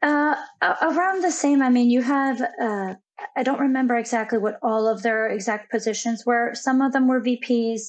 [0.02, 1.63] Uh, around the same.
[1.63, 2.93] I mean, you have uh,
[3.36, 6.54] I don't remember exactly what all of their exact positions were.
[6.54, 7.82] Some of them were VPs.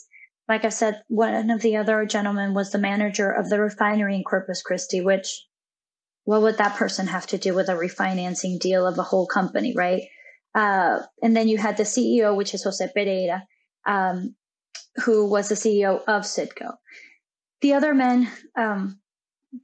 [0.48, 4.24] Like I said, one of the other gentlemen was the manager of the refinery in
[4.24, 5.46] Corpus Christi, which
[6.26, 9.72] what would that person have to do with a refinancing deal of a whole company,
[9.74, 10.02] right?
[10.54, 13.42] Uh, and then you had the CEO, which is Jose Pereira
[13.86, 14.34] um,
[15.04, 16.74] who was the CEO of Citgo.
[17.62, 19.00] The other men um,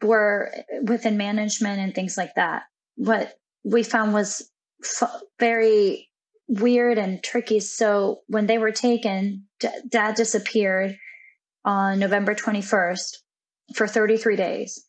[0.01, 2.63] were within management and things like that.
[2.97, 4.49] What we found was
[4.83, 6.09] f- very
[6.49, 7.61] weird and tricky.
[7.61, 10.97] So when they were taken, d- dad disappeared
[11.65, 13.19] on November 21st
[13.75, 14.85] for 33 days.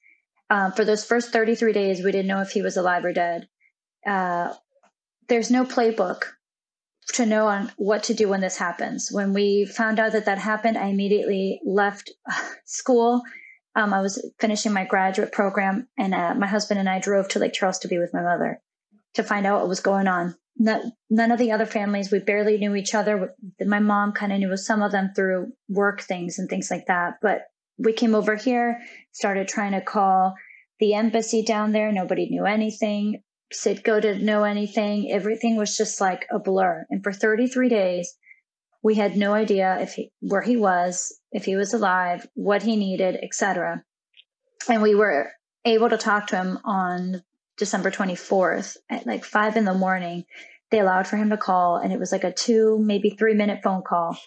[0.54, 3.48] Um, for those first 33 days, we didn't know if he was alive or dead.
[4.06, 4.54] Uh,
[5.28, 6.26] there's no playbook
[7.13, 9.10] to know on what to do when this happens.
[9.12, 12.12] When we found out that that happened, I immediately left
[12.66, 13.24] school.
[13.76, 17.39] Um, I was finishing my graduate program, and uh, my husband and I drove to
[17.39, 18.62] Lake Charles to be with my mother
[19.16, 20.36] to find out what was going on.
[20.56, 23.34] none of the other families, we barely knew each other.
[23.60, 27.16] My mom kind of knew some of them through work things and things like that.
[27.24, 27.48] But
[27.80, 28.80] we came over here,
[29.13, 30.36] started trying to call
[30.80, 31.92] the embassy down there.
[31.92, 33.22] Nobody knew anything.
[33.54, 35.12] Citgo didn't know anything.
[35.12, 36.86] Everything was just like a blur.
[36.90, 38.16] And for 33 days,
[38.82, 42.76] we had no idea if he, where he was, if he was alive, what he
[42.76, 43.84] needed, etc.
[44.70, 45.32] And we were
[45.66, 47.24] able to talk to him on
[47.58, 50.26] December 24th at like five in the morning.
[50.72, 53.62] they allowed for him to call, and it was like a two, maybe three minute
[53.64, 54.18] phone call,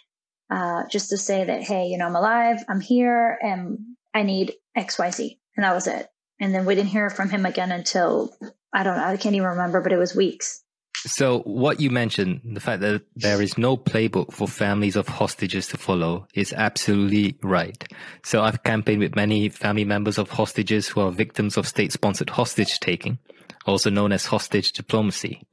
[0.49, 3.79] uh, just to say that, hey, you know, I'm alive, I'm here, and
[4.15, 6.07] I need X, Y, Z, and that was it.
[6.39, 8.37] And then we didn't hear from him again until
[8.73, 10.63] I don't know, I can't even remember, but it was weeks.
[11.07, 15.69] So, what you mentioned, the fact that there is no playbook for families of hostages
[15.69, 17.85] to follow, is absolutely right.
[18.25, 22.31] So, I've campaigned with many family members of hostages who are victims of state sponsored
[22.31, 23.19] hostage taking,
[23.67, 25.47] also known as hostage diplomacy.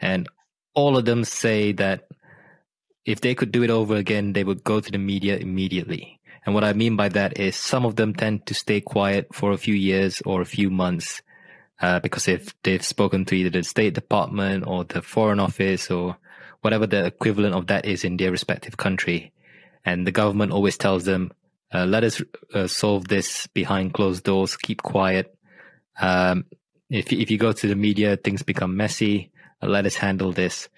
[0.00, 0.28] And
[0.74, 2.08] all of them say that
[3.04, 6.20] if they could do it over again, they would go to the media immediately.
[6.44, 9.52] And what I mean by that is some of them tend to stay quiet for
[9.52, 11.22] a few years or a few months
[11.82, 16.16] uh, because if they've spoken to either the State Department or the Foreign Office or
[16.60, 19.32] whatever the equivalent of that is in their respective country,
[19.84, 21.32] and the government always tells them,
[21.74, 22.22] uh, "Let us
[22.54, 24.56] uh, solve this behind closed doors.
[24.56, 25.36] Keep quiet.
[26.00, 26.44] Um,
[26.88, 29.32] if if you go to the media, things become messy.
[29.60, 30.68] Let us handle this."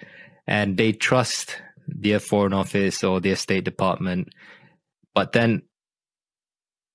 [0.46, 4.28] And they trust their Foreign Office or their State Department,
[5.14, 5.62] but then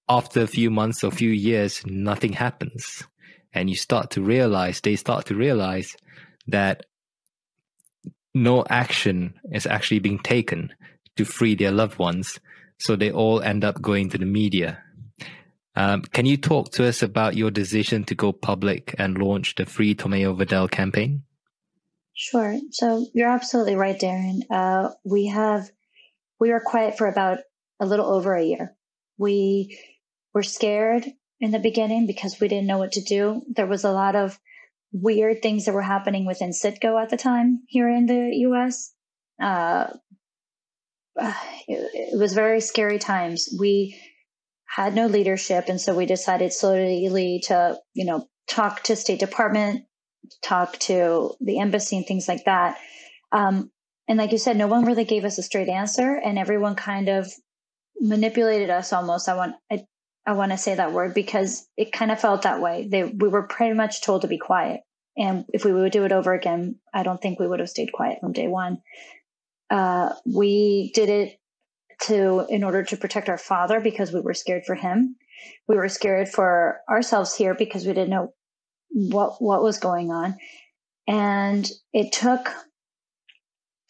[0.08, 3.04] after a few months or a few years, nothing happens
[3.54, 5.96] and you start to realize, they start to realize
[6.48, 6.86] that
[8.34, 10.72] no action is actually being taken
[11.16, 12.40] to free their loved ones.
[12.80, 14.82] So they all end up going to the media.
[15.76, 19.66] Um, can you talk to us about your decision to go public and launch the
[19.66, 21.24] Free Tomeu Vadell campaign?
[22.14, 22.58] Sure.
[22.72, 24.42] So you're absolutely right, Darren.
[24.50, 25.70] Uh, we have,
[26.40, 27.40] we were quiet for about
[27.80, 28.76] a little over a year.
[29.18, 29.80] We
[30.34, 31.06] were scared
[31.40, 33.42] in the beginning because we didn't know what to do.
[33.50, 34.40] There was a lot of
[34.92, 38.94] weird things that were happening within Citgo at the time here in the US.
[39.42, 39.88] Uh,
[41.68, 43.50] it, it was very scary times.
[43.60, 44.00] We
[44.66, 49.86] had no leadership, and so we decided slowly to, you know, talk to State Department,
[50.42, 52.78] talk to the embassy, and things like that.
[53.32, 53.72] Um,
[54.08, 57.10] and like you said, no one really gave us a straight answer, and everyone kind
[57.10, 57.32] of
[58.00, 59.30] manipulated us almost.
[59.30, 59.86] I want I
[60.26, 62.88] I want to say that word because it kind of felt that way.
[62.88, 64.82] They, we were pretty much told to be quiet.
[65.18, 67.92] And if we would do it over again, I don't think we would have stayed
[67.92, 68.78] quiet from day one.
[69.72, 71.40] Uh, we did it
[72.04, 75.16] to, in order to protect our father because we were scared for him.
[75.68, 78.34] We were scared for ourselves here because we didn't know
[78.90, 80.38] what, what was going on.
[81.08, 82.50] And it took,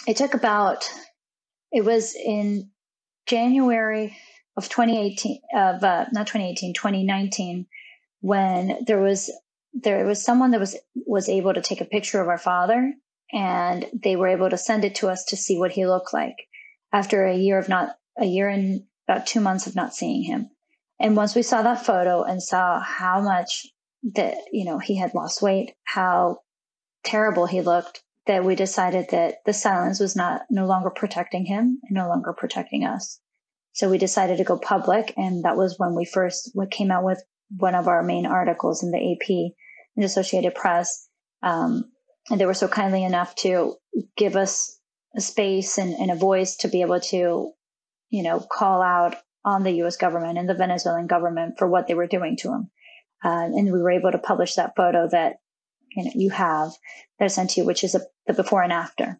[0.08, 0.90] it took about,
[1.72, 2.70] it was in
[3.30, 4.18] January
[4.58, 7.68] of 2018 of uh, not 2018 2019
[8.22, 9.32] when there was
[9.74, 12.92] there was someone that was was able to take a picture of our father
[13.32, 16.48] and they were able to send it to us to see what he looked like
[16.92, 20.50] after a year of not a year and about two months of not seeing him.
[21.00, 23.68] And once we saw that photo and saw how much
[24.16, 26.40] that you know he had lost weight how
[27.04, 31.80] terrible he looked that we decided that the silence was not no longer protecting him
[31.84, 33.20] and no longer protecting us
[33.74, 35.14] so we decided to go public.
[35.16, 37.24] And that was when we first came out with
[37.58, 39.54] one of our main articles in the AP
[39.96, 41.08] and Associated Press.
[41.44, 41.92] Um,
[42.30, 43.76] and they were so kindly enough to
[44.18, 44.78] give us
[45.16, 47.54] a space and, and, a voice to be able to,
[48.10, 49.16] you know, call out
[49.46, 49.96] on the U.S.
[49.96, 52.70] government and the Venezuelan government for what they were doing to him.
[53.24, 55.38] Uh, and we were able to publish that photo that
[55.96, 56.72] you know you have
[57.18, 59.20] that I sent to you, which is a, the before and after.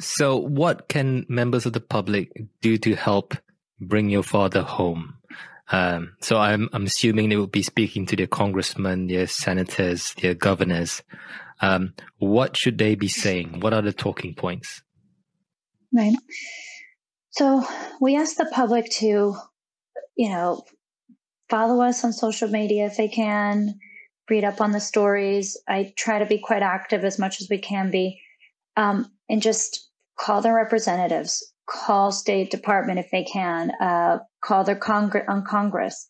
[0.00, 3.34] So, what can members of the public do to help
[3.80, 5.14] bring your father home.
[5.70, 10.34] Um, so I'm, I'm assuming they will be speaking to their congressmen, their senators, their
[10.34, 11.02] governors.
[11.60, 13.60] Um, what should they be saying?
[13.60, 14.82] What are the talking points?
[15.92, 16.16] Right.
[17.30, 17.64] So
[18.00, 19.36] we ask the public to,
[20.16, 20.64] you know,
[21.48, 23.78] follow us on social media if they can,
[24.28, 25.56] read up on the stories.
[25.68, 28.20] I try to be quite active as much as we can be,
[28.78, 34.76] um, and just call their representatives, call State Department if they can, uh, call their
[34.76, 36.06] Congress on Congress.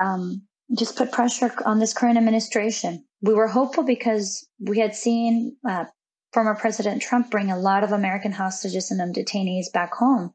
[0.00, 0.42] Um,
[0.76, 3.04] just put pressure on this current administration.
[3.20, 5.84] We were hopeful because we had seen uh,
[6.32, 10.32] former President Trump bring a lot of American hostages and detainees back home.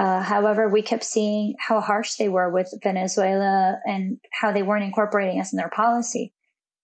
[0.00, 4.84] Uh, however, we kept seeing how harsh they were with Venezuela and how they weren't
[4.84, 6.32] incorporating us in their policy.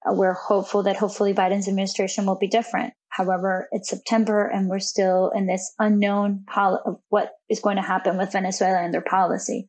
[0.08, 2.94] Uh, we're hopeful that hopefully Biden's administration will be different.
[3.14, 8.18] However, it's September and we're still in this unknown of what is going to happen
[8.18, 9.68] with Venezuela and their policy.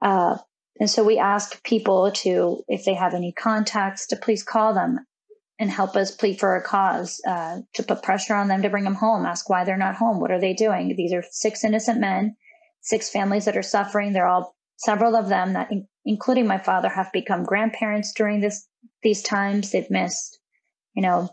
[0.00, 0.38] Uh,
[0.78, 5.00] and so we ask people to, if they have any contacts, to please call them
[5.58, 8.84] and help us plead for a cause, uh, to put pressure on them to bring
[8.84, 10.20] them home, ask why they're not home.
[10.20, 10.94] What are they doing?
[10.94, 12.36] These are six innocent men,
[12.80, 14.12] six families that are suffering.
[14.12, 18.68] They're all, several of them that, in, including my father, have become grandparents during this
[19.02, 20.38] these times they've missed,
[20.94, 21.28] you know,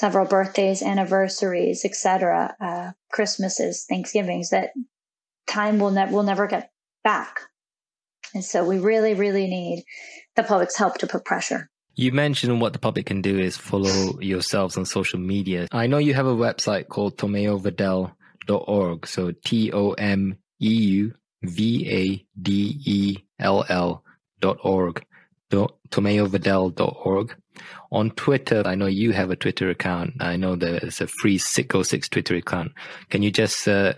[0.00, 4.70] several birthdays, anniversaries, etc., uh, Christmases, Thanksgivings that
[5.46, 6.70] time will ne- will never get
[7.04, 7.40] back.
[8.32, 9.84] And so we really, really need
[10.36, 11.68] the public's help to put pressure.
[11.96, 15.68] You mentioned what the public can do is follow yourselves on social media.
[15.70, 19.06] I know you have a website called tomeuvadell.org.
[19.06, 24.02] So T O M E U V A D E L L
[24.40, 25.04] dot org.
[25.50, 27.36] tomeuvadell.org.
[27.92, 30.14] On Twitter, I know you have a Twitter account.
[30.20, 32.72] I know there's a free Citgo6 Twitter account.
[33.10, 33.94] Can you just uh,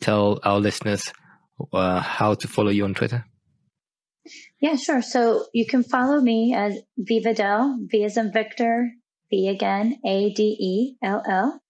[0.00, 1.12] tell our listeners
[1.72, 3.24] uh, how to follow you on Twitter?
[4.60, 5.02] Yeah, sure.
[5.02, 8.90] So you can follow me at VVadell, V as in Victor,
[9.30, 11.60] V again, A D E L L.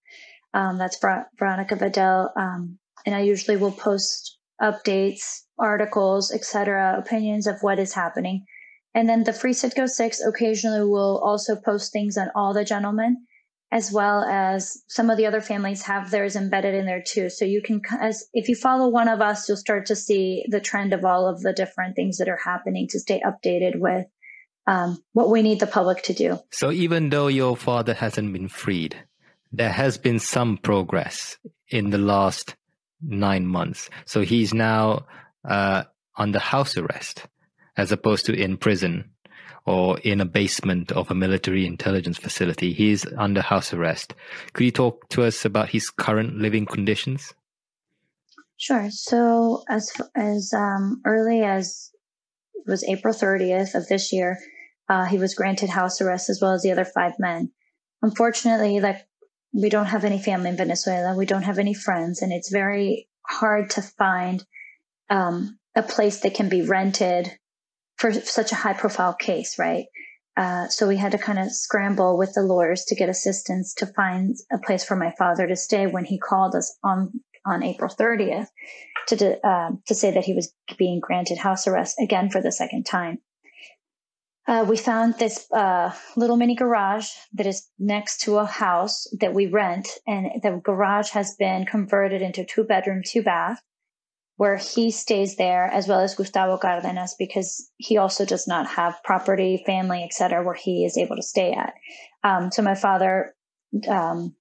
[0.55, 0.99] Um, that's
[1.38, 2.31] Veronica Vadell.
[2.37, 8.44] Um, and I usually will post updates, articles, etc., opinions of what is happening.
[8.94, 13.27] And then the Free Citgo Six occasionally will also post things on all the gentlemen
[13.70, 17.29] as well as some of the other families have theirs embedded in there too.
[17.29, 20.61] So you can, as if you follow one of us, you'll start to see the
[20.61, 24.07] trend of all of the different things that are happening to stay updated with
[24.66, 26.38] um, what we need the public to do.
[26.51, 28.96] So even though your father hasn't been freed,
[29.53, 31.37] there has been some progress
[31.68, 32.57] in the last
[33.03, 33.90] nine months.
[34.07, 35.07] So he's now
[35.46, 35.85] uh,
[36.16, 37.27] under house arrest
[37.79, 39.11] as opposed to in prison
[39.64, 42.73] or in a basement of a military intelligence facility.
[42.73, 44.14] He is under house arrest.
[44.53, 47.35] Could you talk to us about his current living conditions?
[48.57, 48.91] Sure.
[48.91, 51.91] So as as um, early as
[52.55, 54.38] it was April 30th of this year,
[54.88, 57.53] uh, he was granted house arrest as well as the other five men.
[58.03, 59.07] Unfortunately, like
[59.53, 63.09] we don't have any family in Venezuela, we don't have any friends, and it's very
[63.27, 64.45] hard to find
[65.09, 67.31] um, a place that can be rented
[67.99, 69.87] for such a high profile case, right?
[70.37, 73.87] Uh, so we had to kind of scramble with the lawyers to get assistance to
[73.87, 77.13] find a place for my father to stay when he called us on
[77.45, 78.49] on April 30th
[79.09, 82.85] to uh, to say that he was being granted house arrest again for the second
[82.85, 83.19] time.
[84.47, 89.35] Uh, we found this uh, little mini garage that is next to a house that
[89.35, 93.61] we rent, and the garage has been converted into two bedroom, two bath
[94.38, 99.03] where he stays there as well as Gustavo Cardenas because he also does not have
[99.03, 101.74] property, family, etc., where he is able to stay at.
[102.22, 103.35] Um, so my father
[103.88, 104.37] um,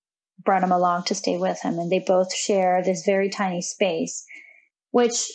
[0.46, 4.24] brought him along to stay with him, and they both share this very tiny space,
[4.92, 5.32] which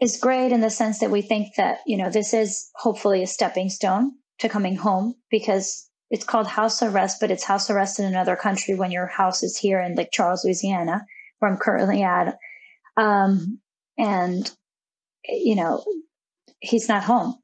[0.00, 3.26] is great in the sense that we think that you know this is hopefully a
[3.26, 8.04] stepping stone to coming home because it's called house arrest, but it's house arrest in
[8.04, 11.04] another country when your house is here in Lake Charles, Louisiana,
[11.40, 12.38] where I'm currently at
[13.00, 13.58] um,
[13.96, 14.50] and,
[15.26, 15.82] you know,
[16.60, 17.36] he's not home.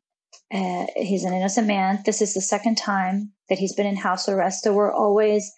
[0.52, 2.02] Uh, he's an innocent man.
[2.04, 4.62] This is the second time that he's been in house arrest.
[4.62, 5.50] So we're always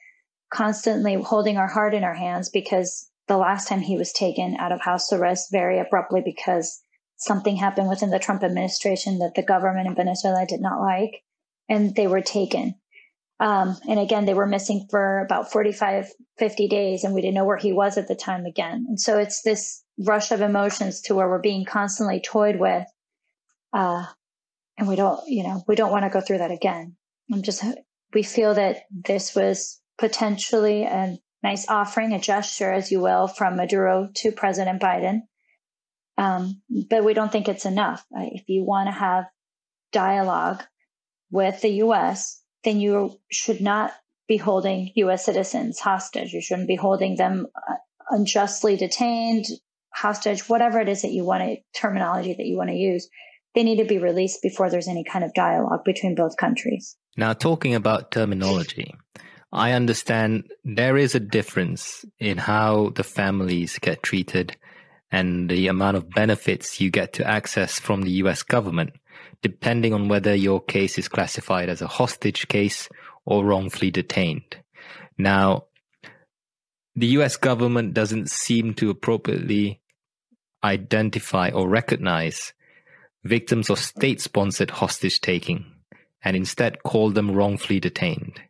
[0.53, 4.73] constantly holding our heart in our hands because the last time he was taken out
[4.73, 6.81] of house arrest very abruptly because
[7.17, 11.23] something happened within the Trump administration that the government in Venezuela did not like,
[11.69, 12.75] and they were taken.
[13.41, 16.07] Um, and again, they were missing for about 45,
[16.39, 18.87] 50 days, and we didn't know where he was at the time again.
[18.89, 22.87] And so it's this rush of emotions to where we're being constantly toyed with.
[23.73, 24.05] Uh,
[24.79, 26.97] and we don't, you know, we don't want to go through that again.
[27.33, 27.65] I'm just,
[28.15, 33.57] we feel that this was potentially a nice offering, a gesture, as you will, from
[33.57, 35.23] Maduro to President Biden.
[36.17, 38.05] Um, but we don't think it's enough.
[38.11, 39.27] If you want to have
[39.93, 40.63] dialogue
[41.31, 43.93] with the U.S., then you should not
[44.27, 45.25] be holding U.S.
[45.25, 46.33] citizens hostage.
[46.33, 47.75] You shouldn't be holding them uh,
[48.11, 49.47] unjustly detained,
[50.01, 53.09] hostage, whatever it is that you want to, terminology that you want to use.
[53.55, 56.97] They need to be released before there's any kind of dialogue between both countries.
[57.17, 58.95] Now, talking about terminology,
[59.53, 64.57] I understand there is a difference in how the families get treated
[65.11, 68.93] and the amount of benefits you get to access from the US government
[69.43, 72.89] depending on whether your case is classified as a hostage case
[73.25, 74.57] or wrongfully detained.
[75.17, 75.65] Now,
[76.97, 79.81] the US government doesn't seem to appropriately
[80.63, 82.53] identify or recognize
[83.25, 85.67] victims of state sponsored hostage taking
[86.23, 88.41] and instead call them wrongfully detained.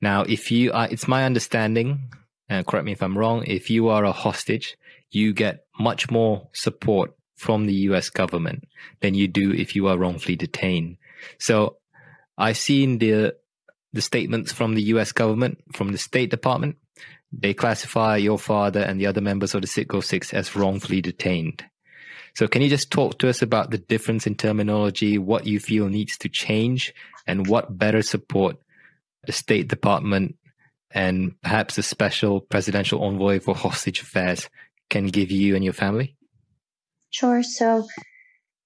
[0.00, 2.10] Now, if you are, it's my understanding,
[2.48, 4.76] and correct me if I'm wrong, if you are a hostage,
[5.10, 8.64] you get much more support from the US government
[9.00, 10.96] than you do if you are wrongfully detained.
[11.38, 11.76] So
[12.36, 13.36] I've seen the
[13.92, 16.76] the statements from the US government, from the State Department.
[17.32, 21.64] They classify your father and the other members of the Citgo Six as wrongfully detained.
[22.34, 25.88] So can you just talk to us about the difference in terminology, what you feel
[25.88, 26.92] needs to change,
[27.26, 28.56] and what better support
[29.24, 30.36] the State Department
[30.90, 34.48] and perhaps a special presidential envoy for hostage affairs
[34.90, 36.16] can give you and your family?
[37.10, 37.42] Sure.
[37.42, 37.86] So,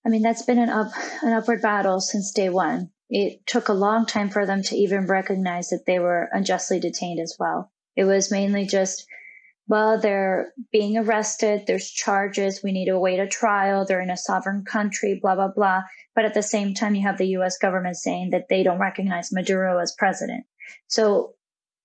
[0.04, 0.90] I mean, that's been an up
[1.22, 2.90] an upward battle since day one.
[3.08, 7.20] It took a long time for them to even recognize that they were unjustly detained
[7.20, 7.72] as well.
[7.96, 9.06] It was mainly just,
[9.66, 11.64] well, they're being arrested.
[11.66, 12.62] There's charges.
[12.62, 13.84] We need to await a trial.
[13.84, 15.82] They're in a sovereign country, blah, blah, blah.
[16.14, 19.32] But at the same time, you have the US government saying that they don't recognize
[19.32, 20.44] Maduro as president.
[20.88, 21.34] So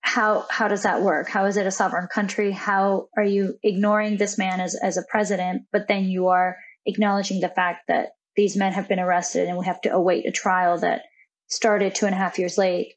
[0.05, 1.27] how how does that work?
[1.27, 2.51] How is it a sovereign country?
[2.51, 7.41] How are you ignoring this man as, as a president, but then you are acknowledging
[7.41, 10.77] the fact that these men have been arrested and we have to await a trial
[10.77, 11.01] that
[11.47, 12.93] started two and a half years late?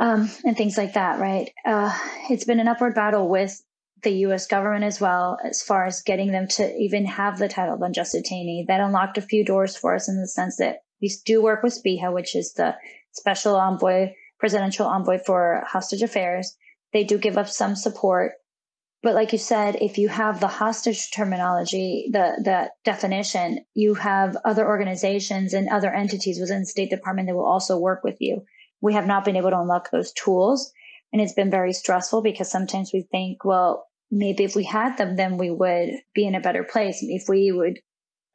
[0.00, 1.50] Um, and things like that, right?
[1.64, 1.92] Uh,
[2.30, 3.60] it's been an upward battle with
[4.04, 7.74] the US government as well, as far as getting them to even have the title
[7.74, 8.66] of unjust detainee.
[8.68, 11.74] That unlocked a few doors for us in the sense that we do work with
[11.74, 12.76] SPEHA, which is the
[13.12, 16.56] special envoy presidential envoy for hostage affairs.
[16.92, 18.32] They do give up some support.
[19.02, 24.36] But like you said, if you have the hostage terminology, the, the definition, you have
[24.44, 28.44] other organizations and other entities within the State Department that will also work with you.
[28.80, 30.72] We have not been able to unlock those tools.
[31.12, 35.16] And it's been very stressful because sometimes we think, well, maybe if we had them,
[35.16, 36.98] then we would be in a better place.
[37.02, 37.80] If we would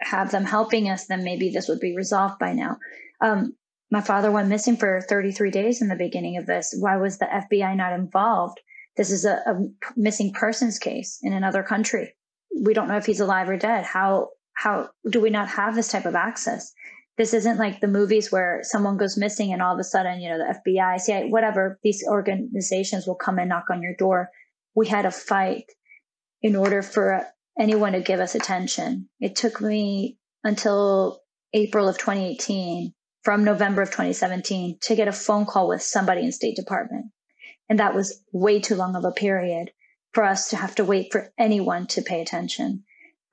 [0.02, 2.78] have them helping us, then maybe this would be resolved by now.
[3.22, 3.56] Um,
[3.91, 6.76] my father went missing for 33 days in the beginning of this.
[6.78, 8.60] Why was the FBI not involved?
[8.98, 9.60] This is a, a
[9.96, 12.16] missing persons case in another country.
[12.64, 13.86] We don't know if he's alive or dead.
[13.86, 16.74] How how do we not have this type of access?
[17.18, 20.30] This isn't like the movies where someone goes missing and all of a sudden, you
[20.30, 24.30] know, the FBI, CIA, whatever, these organizations will come and knock on your door.
[24.76, 25.66] We had a fight
[26.41, 27.26] in order for
[27.59, 29.09] anyone to give us attention.
[29.20, 31.22] It took me until
[31.53, 32.93] April of 2018
[33.24, 37.05] from November of 2017 to get a phone call with somebody in State Department.
[37.70, 39.72] And that was way too long of a period
[40.14, 42.84] for us to have to wait for anyone to pay attention.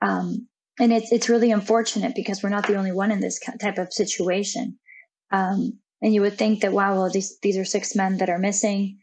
[0.01, 0.47] Um,
[0.81, 3.93] and it's, it's really unfortunate because we're not the only one in this type of
[3.93, 4.79] situation.
[5.29, 8.39] Um, and you would think that, wow, well, these, these are six men that are
[8.39, 8.97] missing.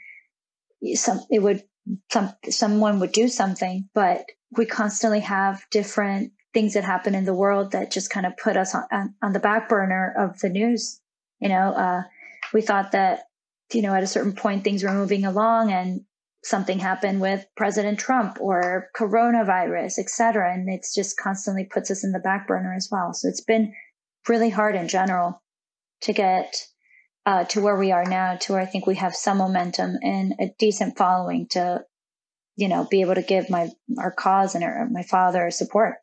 [0.95, 1.63] Some, it would,
[2.11, 7.33] some, someone would do something, but we constantly have different things that happen in the
[7.33, 11.01] world that just kind of put us on, on the back burner of the news.
[11.39, 12.03] You know, uh,
[12.53, 13.21] we thought that,
[13.73, 16.01] you know, at a certain point things were moving along and
[16.43, 20.53] something happened with President Trump or coronavirus, et cetera.
[20.53, 23.13] And it's just constantly puts us in the back burner as well.
[23.13, 23.75] So it's been
[24.29, 25.43] really hard in general
[26.03, 26.55] to get
[27.27, 30.35] uh, to where we are now, to where I think we have some momentum and
[30.41, 31.85] a decent following to,
[32.57, 33.69] you know, be able to give my
[33.99, 35.97] our cause and our, my father support.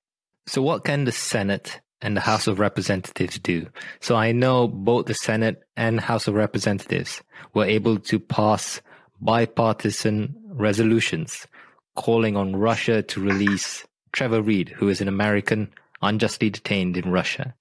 [0.45, 3.67] So, what can the Senate and the House of Representatives do?
[4.01, 7.23] So, I know both the Senate and House of Representatives
[7.55, 8.81] were able to pass
[9.21, 11.47] bipartisan resolutions
[11.95, 17.55] calling on Russia to release Trevor Reed, who is an American unjustly detained in Russia.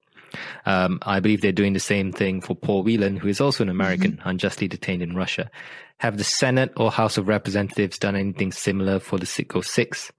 [0.66, 3.68] Um, I believe they're doing the same thing for Paul Whelan, who is also an
[3.68, 4.28] American mm-hmm.
[4.28, 5.50] unjustly detained in Russia.
[5.98, 10.12] Have the Senate or House of Representatives done anything similar for the Citgo Six?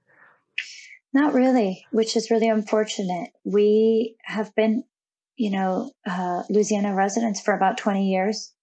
[1.14, 3.30] Not really, which is really unfortunate.
[3.44, 4.84] We have been,
[5.36, 8.54] you know, uh, Louisiana residents for about 20 years.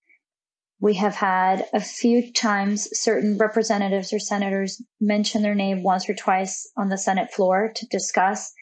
[0.82, 6.14] We have had a few times certain representatives or senators mention their name once or
[6.14, 8.52] twice on the Senate floor to discuss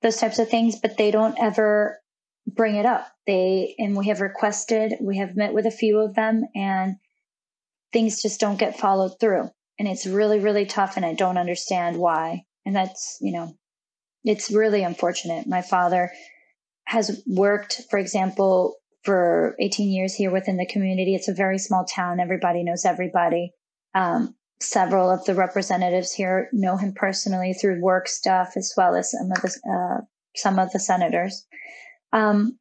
[0.00, 2.00] those types of things, but they don't ever
[2.46, 3.08] bring it up.
[3.26, 6.98] They, and we have requested, we have met with a few of them and
[7.92, 9.50] things just don't get followed through.
[9.76, 10.96] And it's really, really tough.
[10.96, 12.44] And I don't understand why.
[12.64, 13.56] And that's, you know,
[14.22, 15.48] it's really unfortunate.
[15.48, 16.12] My father
[16.84, 18.76] has worked, for example,
[19.06, 21.14] for 18 years here within the community.
[21.14, 22.18] It's a very small town.
[22.18, 23.52] Everybody knows everybody.
[23.94, 29.12] Um, several of the representatives here know him personally through work stuff, as well as
[29.12, 30.04] some of the, uh,
[30.34, 31.46] some of the senators.
[32.12, 32.58] Um,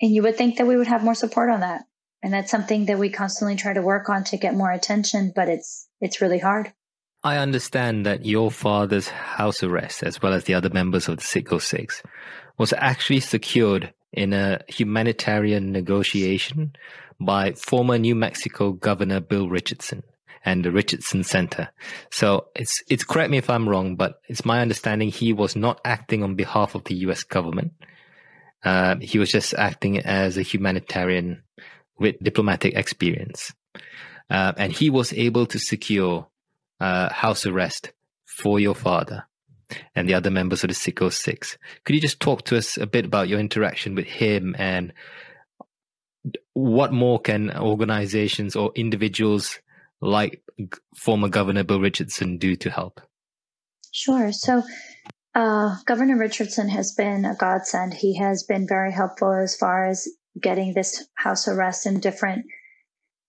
[0.00, 1.82] and you would think that we would have more support on that.
[2.22, 5.48] And that's something that we constantly try to work on to get more attention, but
[5.48, 6.72] it's, it's really hard.
[7.24, 11.22] I understand that your father's house arrest, as well as the other members of the
[11.22, 12.02] Citgo Six,
[12.58, 16.74] was actually secured in a humanitarian negotiation
[17.20, 20.02] by former New Mexico Governor Bill Richardson
[20.44, 21.70] and the Richardson Center.
[22.10, 25.80] So it's it's correct me if I'm wrong, but it's my understanding he was not
[25.84, 27.22] acting on behalf of the U.S.
[27.22, 27.72] government.
[28.64, 31.42] Uh, he was just acting as a humanitarian
[31.98, 33.52] with diplomatic experience,
[34.30, 36.26] uh, and he was able to secure
[36.80, 37.92] uh, house arrest
[38.24, 39.24] for your father
[39.94, 41.58] and the other members of the Citgo Six.
[41.84, 44.92] Could you just talk to us a bit about your interaction with him and
[46.54, 49.58] what more can organizations or individuals
[50.00, 50.42] like
[50.96, 53.00] former Governor Bill Richardson do to help?
[53.92, 54.32] Sure.
[54.32, 54.62] So,
[55.34, 57.94] uh, Governor Richardson has been a godsend.
[57.94, 60.08] He has been very helpful as far as
[60.40, 62.46] getting this house arrest and different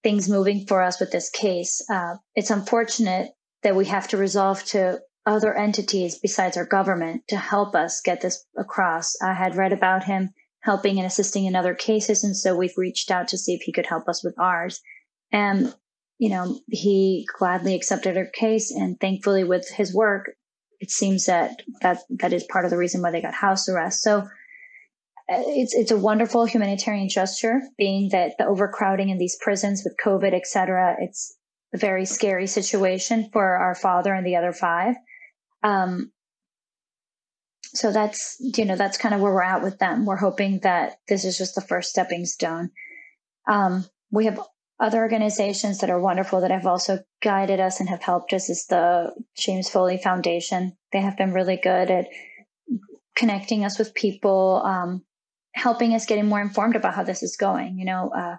[0.04, 1.86] things moving for us with this case.
[1.90, 3.32] Uh, it's unfortunate
[3.64, 8.22] that we have to resolve to other entities besides our government to help us get
[8.22, 9.16] this across.
[9.22, 13.12] I had read about him helping and assisting in other cases, and so we've reached
[13.12, 14.82] out to see if he could help us with ours.
[15.32, 15.74] And
[16.20, 20.32] you know, he gladly accepted our case, and thankfully, with his work,
[20.80, 24.02] it seems that that that is part of the reason why they got house arrest.
[24.02, 24.26] So uh,
[25.48, 30.34] it's it's a wonderful humanitarian gesture, being that the overcrowding in these prisons with COVID,
[30.34, 31.36] et cetera, it's
[31.74, 34.96] a very scary situation for our father and the other five.
[35.64, 36.12] Um,
[37.74, 40.06] so that's you know that's kind of where we're at with them.
[40.06, 42.70] We're hoping that this is just the first stepping stone.
[43.48, 44.40] Um, we have
[44.80, 48.66] other organizations that are wonderful that have also guided us and have helped us is
[48.68, 50.78] the James Foley Foundation.
[50.92, 52.08] They have been really good at
[53.16, 55.04] connecting us with people, um,
[55.54, 57.78] helping us getting more informed about how this is going.
[57.80, 58.38] You know, uh,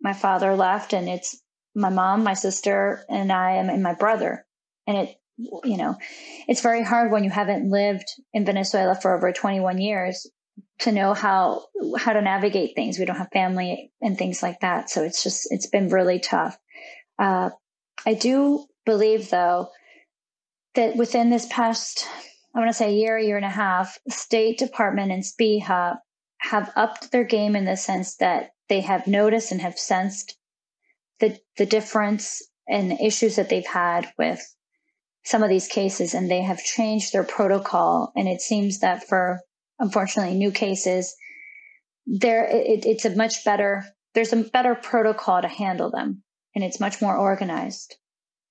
[0.00, 1.40] my father left, and it's
[1.74, 4.46] my mom, my sister, and I and my brother,
[4.86, 5.96] and it you know,
[6.48, 10.28] it's very hard when you haven't lived in Venezuela for over 21 years
[10.80, 11.66] to know how
[11.98, 12.98] how to navigate things.
[12.98, 16.58] We don't have family and things like that, so it's just it's been really tough.
[17.18, 17.50] Uh,
[18.04, 19.68] I do believe though
[20.74, 22.06] that within this past
[22.54, 25.98] I want to say a year, year and a half, State Department and SPEHA
[26.38, 30.36] have upped their game in the sense that they have noticed and have sensed
[31.20, 34.42] the the difference and issues that they've had with
[35.24, 38.12] some of these cases and they have changed their protocol.
[38.16, 39.40] And it seems that for
[39.78, 41.14] unfortunately new cases,
[42.06, 46.22] there it, it's a much better there's a better protocol to handle them
[46.54, 47.96] and it's much more organized.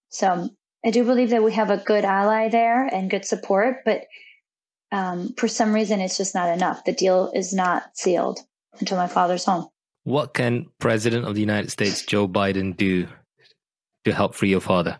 [0.09, 0.49] So
[0.85, 4.05] I do believe that we have a good ally there and good support, but
[4.91, 6.83] um, for some reason it's just not enough.
[6.83, 8.39] The deal is not sealed
[8.79, 9.67] until my father's home.
[10.03, 13.07] What can President of the United States Joe Biden do
[14.05, 14.97] to help free your father?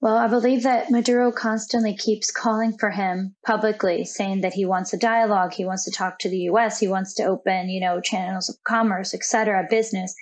[0.00, 4.92] Well, I believe that Maduro constantly keeps calling for him publicly, saying that he wants
[4.92, 8.00] a dialogue, he wants to talk to the U.S., he wants to open, you know,
[8.00, 10.14] channels of commerce, etc., business.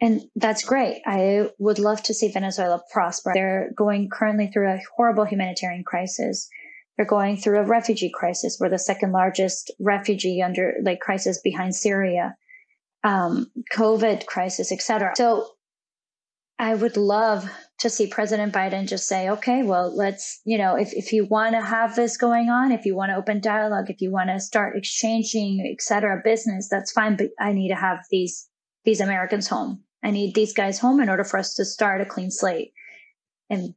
[0.00, 1.02] And that's great.
[1.06, 3.32] I would love to see Venezuela prosper.
[3.34, 6.48] They're going currently through a horrible humanitarian crisis.
[6.96, 8.58] They're going through a refugee crisis.
[8.60, 12.36] We're the second largest refugee under like crisis behind Syria,
[13.04, 15.12] um, COVID crisis, etc.
[15.16, 15.48] So
[16.60, 20.92] I would love to see President Biden just say, okay, well, let's, you know, if,
[20.92, 24.02] if you want to have this going on, if you want to open dialogue, if
[24.02, 27.16] you want to start exchanging, et cetera, business, that's fine.
[27.16, 28.46] But I need to have these,
[28.84, 29.84] these Americans home.
[30.04, 32.72] I need these guys home in order for us to start a clean slate.
[33.48, 33.74] And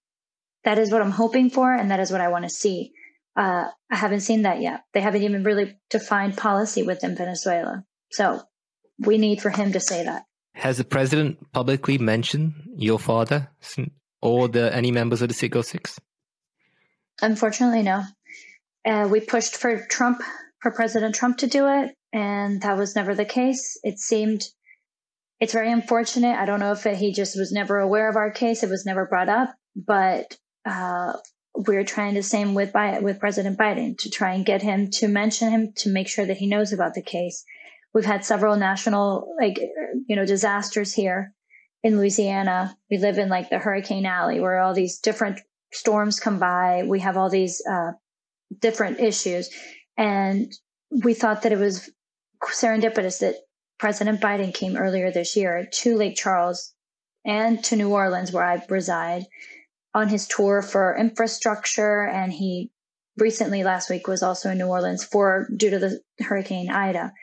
[0.65, 1.73] that is what I'm hoping for.
[1.73, 2.91] And that is what I want to see.
[3.37, 4.81] Uh, I haven't seen that yet.
[4.93, 7.85] They haven't even really defined policy within Venezuela.
[8.11, 8.41] So
[8.99, 10.23] we need for him to say that.
[10.55, 13.49] Has the president publicly mentioned your father
[14.21, 15.99] or the any members of the Citgo Six?
[17.21, 18.03] Unfortunately, no.
[18.85, 20.21] Uh, we pushed for Trump,
[20.61, 23.79] for President Trump to do it, and that was never the case.
[23.83, 24.43] It seemed
[25.39, 26.37] it's very unfortunate.
[26.37, 29.05] I don't know if he just was never aware of our case; it was never
[29.05, 29.55] brought up.
[29.75, 31.13] But uh,
[31.55, 35.49] we're trying the same with with President Biden to try and get him to mention
[35.49, 37.43] him to make sure that he knows about the case.
[37.93, 39.59] We've had several national, like,
[40.07, 41.33] you know, disasters here
[41.83, 42.75] in Louisiana.
[42.89, 45.39] We live in like the Hurricane Alley where all these different
[45.71, 46.83] storms come by.
[46.87, 47.91] We have all these uh,
[48.59, 49.49] different issues.
[49.97, 50.51] And
[51.03, 51.89] we thought that it was
[52.43, 53.35] serendipitous that
[53.79, 56.73] President Biden came earlier this year to Lake Charles
[57.25, 59.25] and to New Orleans, where I reside,
[59.93, 62.03] on his tour for infrastructure.
[62.03, 62.71] And he
[63.17, 67.13] recently, last week, was also in New Orleans for due to the Hurricane Ida.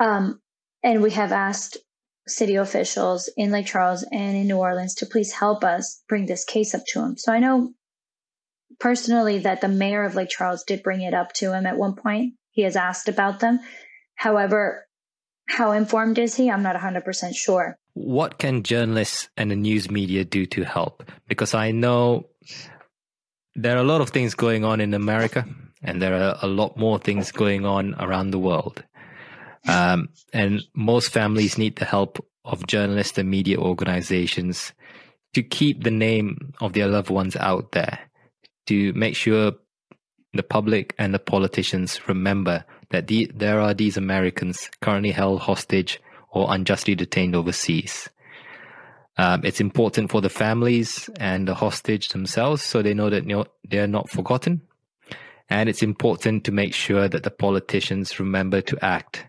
[0.00, 0.40] Um,
[0.82, 1.78] and we have asked
[2.26, 6.44] city officials in Lake Charles and in New Orleans to please help us bring this
[6.44, 7.16] case up to him.
[7.16, 7.72] So I know
[8.78, 11.94] personally that the mayor of Lake Charles did bring it up to him at one
[11.94, 12.34] point.
[12.50, 13.60] He has asked about them.
[14.14, 14.86] However,
[15.48, 16.50] how informed is he?
[16.50, 17.76] I'm not 100% sure.
[17.94, 21.02] What can journalists and the news media do to help?
[21.26, 22.28] Because I know
[23.54, 25.44] there are a lot of things going on in America
[25.82, 28.84] and there are a lot more things going on around the world.
[29.66, 34.72] Um, and most families need the help of journalists and media organizations
[35.34, 37.98] to keep the name of their loved ones out there,
[38.66, 39.52] to make sure
[40.32, 46.00] the public and the politicians remember that the, there are these Americans currently held hostage
[46.30, 48.08] or unjustly detained overseas.
[49.16, 53.86] Um, it's important for the families and the hostage themselves so they know that they're
[53.86, 54.62] not forgotten.
[55.50, 59.26] And it's important to make sure that the politicians remember to act.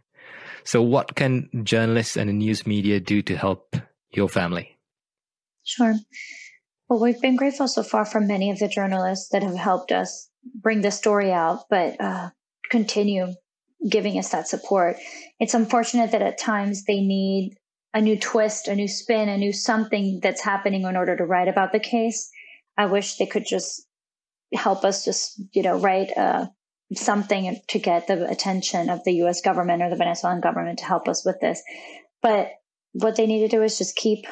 [0.64, 3.76] So, what can journalists and the news media do to help
[4.12, 4.78] your family?
[5.64, 5.96] Sure.
[6.90, 10.30] Well, we've been grateful so far for many of the journalists that have helped us
[10.56, 12.30] bring the story out, but uh,
[12.72, 13.28] continue
[13.88, 14.98] giving us that support.
[15.40, 17.56] It's unfortunate that at times they need
[17.94, 21.48] a new twist, a new spin, a new something that's happening in order to write
[21.48, 22.30] about the case.
[22.78, 23.86] I wish they could just
[24.54, 26.48] help us just, you know, write uh,
[26.96, 31.08] something to get the attention of the US government or the Venezuelan government to help
[31.08, 31.62] us with this.
[32.22, 32.52] But
[32.94, 34.26] what they need to do is just keep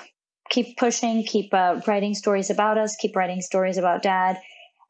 [0.50, 4.40] keep pushing, keep uh, writing stories about us, keep writing stories about dad,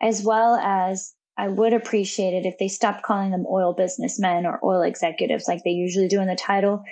[0.01, 4.59] as well as I would appreciate it if they stopped calling them oil businessmen or
[4.63, 6.84] oil executives like they usually do in the title.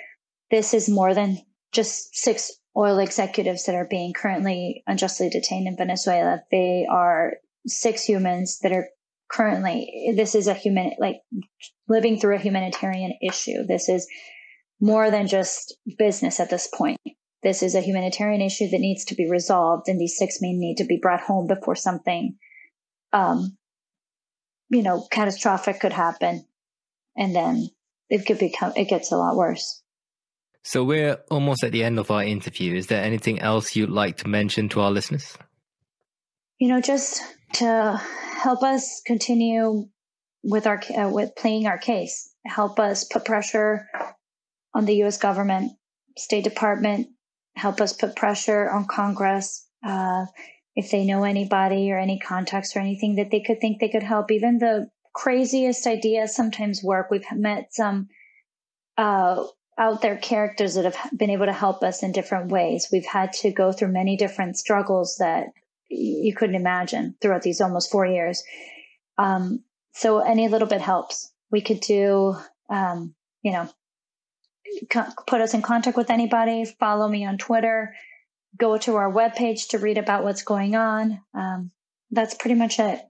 [0.50, 1.38] This is more than
[1.72, 6.42] just six oil executives that are being currently unjustly detained in Venezuela.
[6.50, 7.34] They are
[7.66, 8.88] six humans that are
[9.28, 11.16] currently, this is a human, like
[11.88, 13.64] living through a humanitarian issue.
[13.66, 14.06] This is
[14.80, 16.98] more than just business at this point.
[17.42, 20.76] This is a humanitarian issue that needs to be resolved, and these six men need
[20.78, 22.36] to be brought home before something,
[23.12, 23.56] um,
[24.68, 26.44] you know, catastrophic could happen,
[27.16, 27.68] and then
[28.08, 29.82] it could become it gets a lot worse.
[30.62, 32.74] So we're almost at the end of our interview.
[32.74, 35.38] Is there anything else you'd like to mention to our listeners?
[36.58, 37.22] You know, just
[37.54, 38.00] to
[38.42, 39.88] help us continue
[40.42, 43.88] with our uh, with playing our case, help us put pressure
[44.74, 45.18] on the U.S.
[45.18, 45.72] government,
[46.16, 47.08] State Department,
[47.56, 49.66] help us put pressure on Congress.
[49.84, 50.26] Uh,
[50.74, 54.02] if they know anybody or any contacts or anything that they could think they could
[54.02, 57.10] help, even the craziest ideas sometimes work.
[57.10, 58.08] We've met some
[58.98, 59.44] uh,
[59.78, 62.88] out there characters that have been able to help us in different ways.
[62.92, 65.46] We've had to go through many different struggles that
[65.88, 68.42] you couldn't imagine throughout these almost four years.
[69.18, 71.32] Um, so any little bit helps.
[71.50, 72.36] We could do,
[72.68, 73.68] um, you know,
[75.26, 76.64] put us in contact with anybody.
[76.64, 77.94] Follow me on Twitter.
[78.58, 81.20] Go to our webpage to read about what's going on.
[81.34, 81.70] Um,
[82.10, 83.00] that's pretty much it.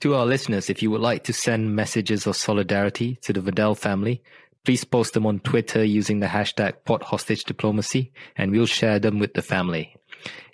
[0.00, 3.76] To our listeners, if you would like to send messages of solidarity to the Vadell
[3.76, 4.22] family,
[4.64, 9.42] Please post them on Twitter using the hashtag PodHostageDiplomacy and we'll share them with the
[9.42, 9.96] family.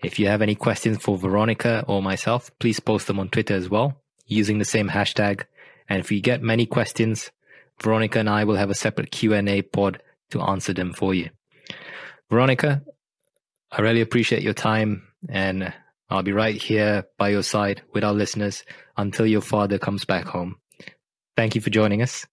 [0.03, 3.69] If you have any questions for Veronica or myself, please post them on Twitter as
[3.69, 5.45] well using the same hashtag.
[5.89, 7.31] And if you get many questions,
[7.83, 11.31] Veronica and I will have a separate Q&A pod to answer them for you.
[12.31, 12.83] Veronica,
[13.71, 15.73] I really appreciate your time and
[16.11, 18.65] I'll be right here by your side with our listeners
[18.97, 20.57] until your father comes back home.
[21.37, 22.27] Thank you for joining us.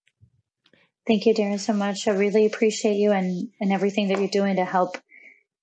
[1.08, 2.08] Thank you, Darren, so much.
[2.08, 4.98] I really appreciate you and, and everything that you're doing to help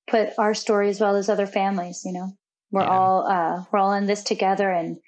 [0.06, 2.02] put our story as well as other families.
[2.04, 2.36] You know,
[2.70, 2.90] we're yeah.
[2.90, 4.98] all uh, we're all in this together, and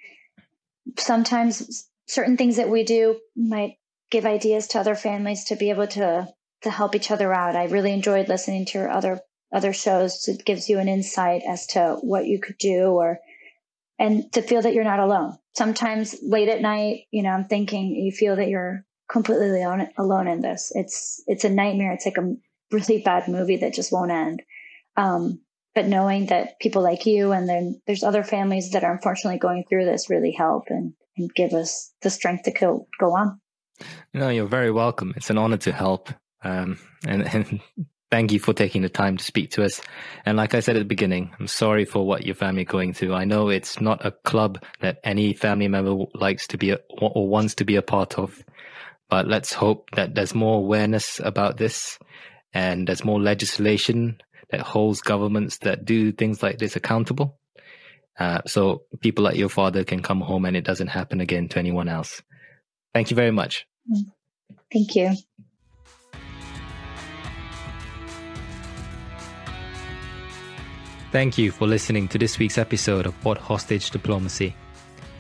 [0.98, 3.76] sometimes certain things that we do might
[4.10, 6.28] give ideas to other families to be able to
[6.62, 7.56] to help each other out.
[7.56, 9.20] I really enjoyed listening to your other
[9.52, 10.26] other shows.
[10.26, 13.20] It gives you an insight as to what you could do, or
[14.00, 15.38] and to feel that you're not alone.
[15.54, 20.28] Sometimes late at night, you know, I'm thinking you feel that you're completely alone, alone
[20.28, 20.72] in this.
[20.74, 21.92] It's it's a nightmare.
[21.92, 22.34] It's like a
[22.70, 24.42] really bad movie that just won't end.
[24.96, 25.40] Um,
[25.74, 29.64] but knowing that people like you and then there's other families that are unfortunately going
[29.68, 33.40] through this really help and, and give us the strength to go, go on.
[34.12, 35.12] No, you're very welcome.
[35.16, 36.10] It's an honor to help.
[36.44, 37.60] Um, and, and
[38.12, 39.80] thank you for taking the time to speak to us.
[40.24, 43.14] And like I said at the beginning, I'm sorry for what your family going through.
[43.14, 47.26] I know it's not a club that any family member likes to be a, or
[47.26, 48.44] wants to be a part of.
[49.14, 52.00] But let's hope that there's more awareness about this
[52.52, 57.38] and there's more legislation that holds governments that do things like this accountable.
[58.18, 61.60] Uh, so people like your father can come home and it doesn't happen again to
[61.60, 62.22] anyone else.
[62.92, 63.68] Thank you very much.
[64.72, 65.14] Thank you.
[71.12, 74.56] Thank you for listening to this week's episode of Pod Hostage Diplomacy.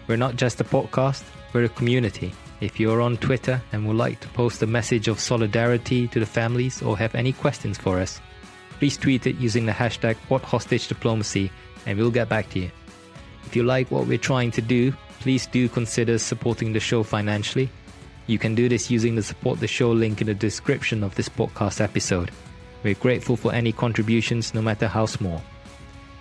[0.08, 1.22] We're not just a podcast,
[1.52, 2.34] we're a community
[2.64, 6.26] if you're on Twitter and would like to post a message of solidarity to the
[6.26, 8.20] families or have any questions for us,
[8.78, 11.50] please tweet it using the hashtag #PodHostageDiplomacy
[11.86, 12.70] and we'll get back to you.
[13.46, 17.68] If you like what we're trying to do, please do consider supporting the show financially.
[18.26, 21.28] You can do this using the support the show link in the description of this
[21.28, 22.30] podcast episode.
[22.82, 25.42] We're grateful for any contributions, no matter how small.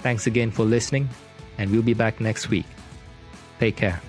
[0.01, 1.09] Thanks again for listening,
[1.57, 2.65] and we'll be back next week.
[3.59, 4.01] Take care.